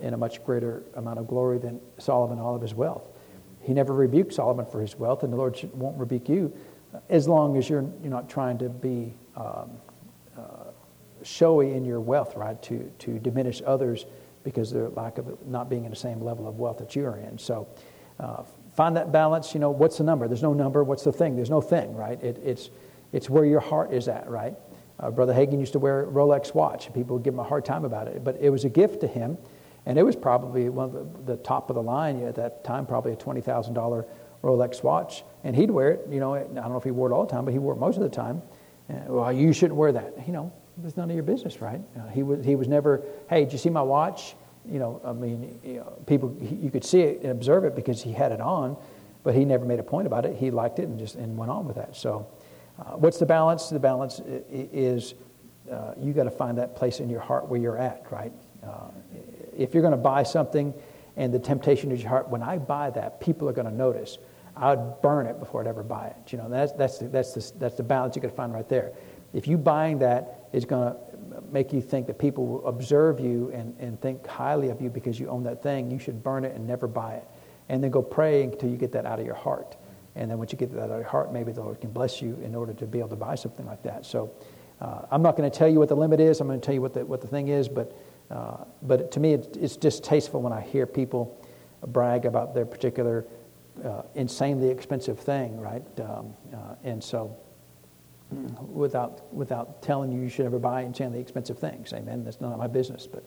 [0.00, 3.08] in a much greater amount of glory than Solomon all of his wealth.
[3.64, 6.52] He never rebuked Solomon for his wealth, and the Lord won't rebuke you
[7.08, 9.70] as long as you're, you're not trying to be um,
[10.36, 10.70] uh,
[11.22, 12.60] showy in your wealth, right?
[12.62, 14.06] To, to diminish others
[14.42, 17.38] because they're lack of not being in the same level of wealth that you're in.
[17.38, 17.66] So
[18.20, 18.42] uh,
[18.76, 19.54] find that balance.
[19.54, 20.28] You know, what's the number?
[20.28, 20.84] There's no number.
[20.84, 21.34] What's the thing?
[21.36, 22.22] There's no thing, right?
[22.22, 22.70] It, it's,
[23.12, 24.54] it's where your heart is at, right?
[25.00, 26.92] Uh, Brother Hagin used to wear a Rolex watch.
[26.92, 29.08] People would give him a hard time about it, but it was a gift to
[29.08, 29.38] him.
[29.86, 30.92] And it was probably one of
[31.26, 34.06] the, the top of the line at that time, probably a $20,000
[34.42, 35.24] Rolex watch.
[35.42, 37.30] And he'd wear it, you know, I don't know if he wore it all the
[37.30, 38.42] time, but he wore it most of the time.
[38.88, 40.26] Uh, well, you shouldn't wear that.
[40.26, 40.52] You know,
[40.84, 41.80] it's none of your business, right?
[42.12, 44.34] He, was, he was never, hey, did you see my watch?
[44.66, 48.02] You know, I mean, you know, people, you could see it and observe it because
[48.02, 48.76] he had it on,
[49.22, 50.36] but he never made a point about it.
[50.36, 51.96] He liked it and just and went on with that.
[51.96, 52.26] So,
[52.78, 53.68] uh, what's the balance?
[53.68, 54.20] The balance
[54.50, 55.14] is
[55.70, 58.32] uh, you got to find that place in your heart where you're at, right?
[58.62, 58.88] Uh,
[59.56, 60.74] if you're going to buy something
[61.16, 64.18] and the temptation is your heart, when I buy that, people are going to notice.
[64.56, 66.32] I'd burn it before I'd ever buy it.
[66.32, 68.68] You know, that's, that's, the, that's, the, that's the balance you got to find right
[68.68, 68.92] there.
[69.32, 73.50] If you buying that is going to make you think that people will observe you
[73.52, 76.54] and, and think highly of you because you own that thing, you should burn it
[76.54, 77.24] and never buy it.
[77.68, 79.76] And then go pray until you get that out of your heart.
[80.14, 82.22] And then once you get that out of your heart, maybe the Lord can bless
[82.22, 84.06] you in order to be able to buy something like that.
[84.06, 84.30] So
[84.80, 86.40] uh, I'm not going to tell you what the limit is.
[86.40, 87.96] I'm going to tell you what the, what the thing is, but
[88.30, 91.40] uh, but to me, it, it's distasteful when I hear people
[91.86, 93.26] brag about their particular
[93.84, 95.82] uh, insanely expensive thing, right?
[96.00, 97.36] Um, uh, and so,
[98.72, 102.24] without without telling you you should ever buy insanely expensive things, amen.
[102.24, 103.24] That's not my business, but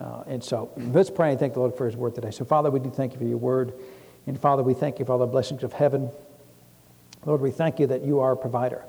[0.00, 2.30] uh, and so let's pray and thank the Lord for His word today.
[2.30, 3.74] So, Father, we do thank you for your word,
[4.26, 6.10] and Father, we thank you for all the blessings of heaven.
[7.24, 8.84] Lord, we thank you that you are a provider,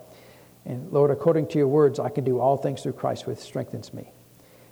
[0.66, 3.94] and Lord, according to your words, I can do all things through Christ, which strengthens
[3.94, 4.12] me.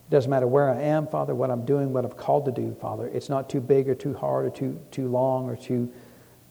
[0.07, 2.75] It doesn't matter where I am, Father, what I'm doing, what I've called to do,
[2.79, 3.07] Father.
[3.07, 5.91] It's not too big or too hard or too, too long or too,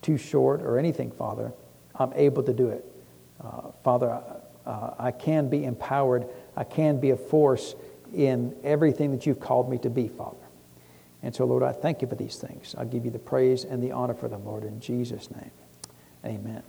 [0.03, 1.53] too short or anything, Father.
[1.95, 2.85] I'm able to do it.
[3.41, 4.21] Uh, Father,
[4.67, 6.27] uh, I can be empowered.
[6.57, 7.77] I can be a force
[8.13, 10.37] in everything that you've called me to be, Father.
[11.23, 12.75] And so, Lord, I thank you for these things.
[12.77, 15.51] I give you the praise and the honor for them, Lord, in Jesus' name.
[16.25, 16.65] Amen.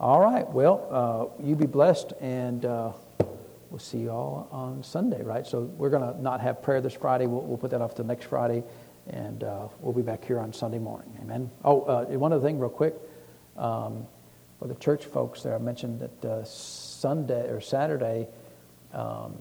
[0.00, 0.48] All right.
[0.48, 0.88] Well,
[1.40, 2.64] uh, you be blessed and.
[3.70, 5.46] We'll see you all on Sunday, right?
[5.46, 7.26] So we're going to not have prayer this Friday.
[7.26, 8.64] We'll, we'll put that off to next Friday,
[9.08, 11.10] and uh, we'll be back here on Sunday morning.
[11.20, 11.50] Amen.
[11.64, 12.94] Oh, uh, one other thing, real quick.
[13.58, 14.06] Um,
[14.58, 18.28] for the church folks there, I mentioned that uh, Sunday or Saturday,
[18.94, 19.36] um,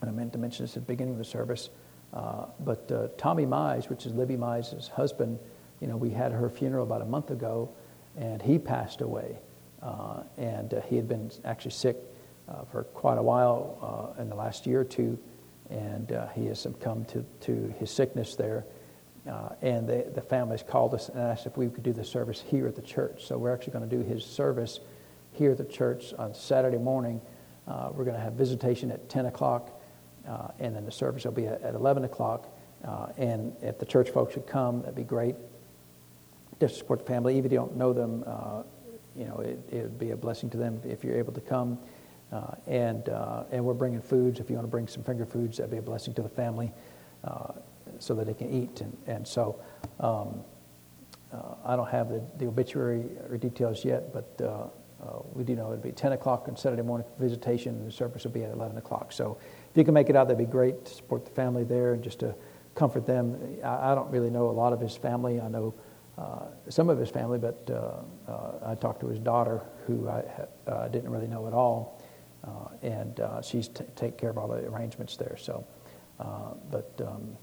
[0.00, 1.70] and I meant to mention this at the beginning of the service,
[2.14, 5.40] uh, but uh, Tommy Mize, which is Libby Mize's husband,
[5.80, 7.68] you know, we had her funeral about a month ago,
[8.16, 9.38] and he passed away.
[9.82, 11.96] Uh, and he had been actually sick
[12.48, 15.18] uh, for quite a while uh, in the last year or two,
[15.70, 18.64] and uh, he has succumbed to, to his sickness there.
[19.28, 22.04] Uh, and the, the family has called us and asked if we could do the
[22.04, 23.26] service here at the church.
[23.26, 24.80] So we're actually going to do his service
[25.32, 27.20] here at the church on Saturday morning.
[27.66, 29.70] Uh, we're going to have visitation at 10 o'clock,
[30.26, 32.48] uh, and then the service will be at, at 11 o'clock.
[33.18, 35.34] And if the church folks would come, that'd be great.
[36.60, 38.24] Just to support the family, even if you don't know them,
[39.14, 41.78] you know, it, it would be a blessing to them if you're able to come.
[42.30, 44.38] Uh, and, uh, and we're bringing foods.
[44.38, 46.72] If you want to bring some finger foods, that'd be a blessing to the family
[47.24, 47.52] uh,
[47.98, 48.82] so that they can eat.
[48.82, 49.60] And, and so
[49.98, 50.42] um,
[51.32, 54.66] uh, I don't have the, the, obituary or details yet, but uh,
[55.02, 58.24] uh, we do know it'll be 10 o'clock on Saturday morning visitation, and the service
[58.24, 59.10] will be at 11 o'clock.
[59.10, 59.38] So
[59.70, 62.04] if you can make it out, that'd be great to support the family there and
[62.04, 62.34] just to
[62.74, 63.58] comfort them.
[63.64, 65.40] I, I don't really know a lot of his family.
[65.40, 65.74] I know
[66.68, 67.70] some of his family, but
[68.66, 71.97] I talked to his daughter, who I didn't really know at all.
[72.48, 75.36] Uh, and uh, she's t- take care of all the arrangements there.
[75.36, 75.66] So,
[76.18, 77.36] uh, but um,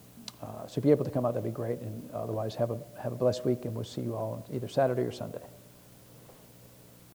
[0.68, 1.80] so if you're able to come out, that'd be great.
[1.80, 5.04] And otherwise, have a have a blessed week, and we'll see you all either Saturday
[5.04, 5.42] or Sunday.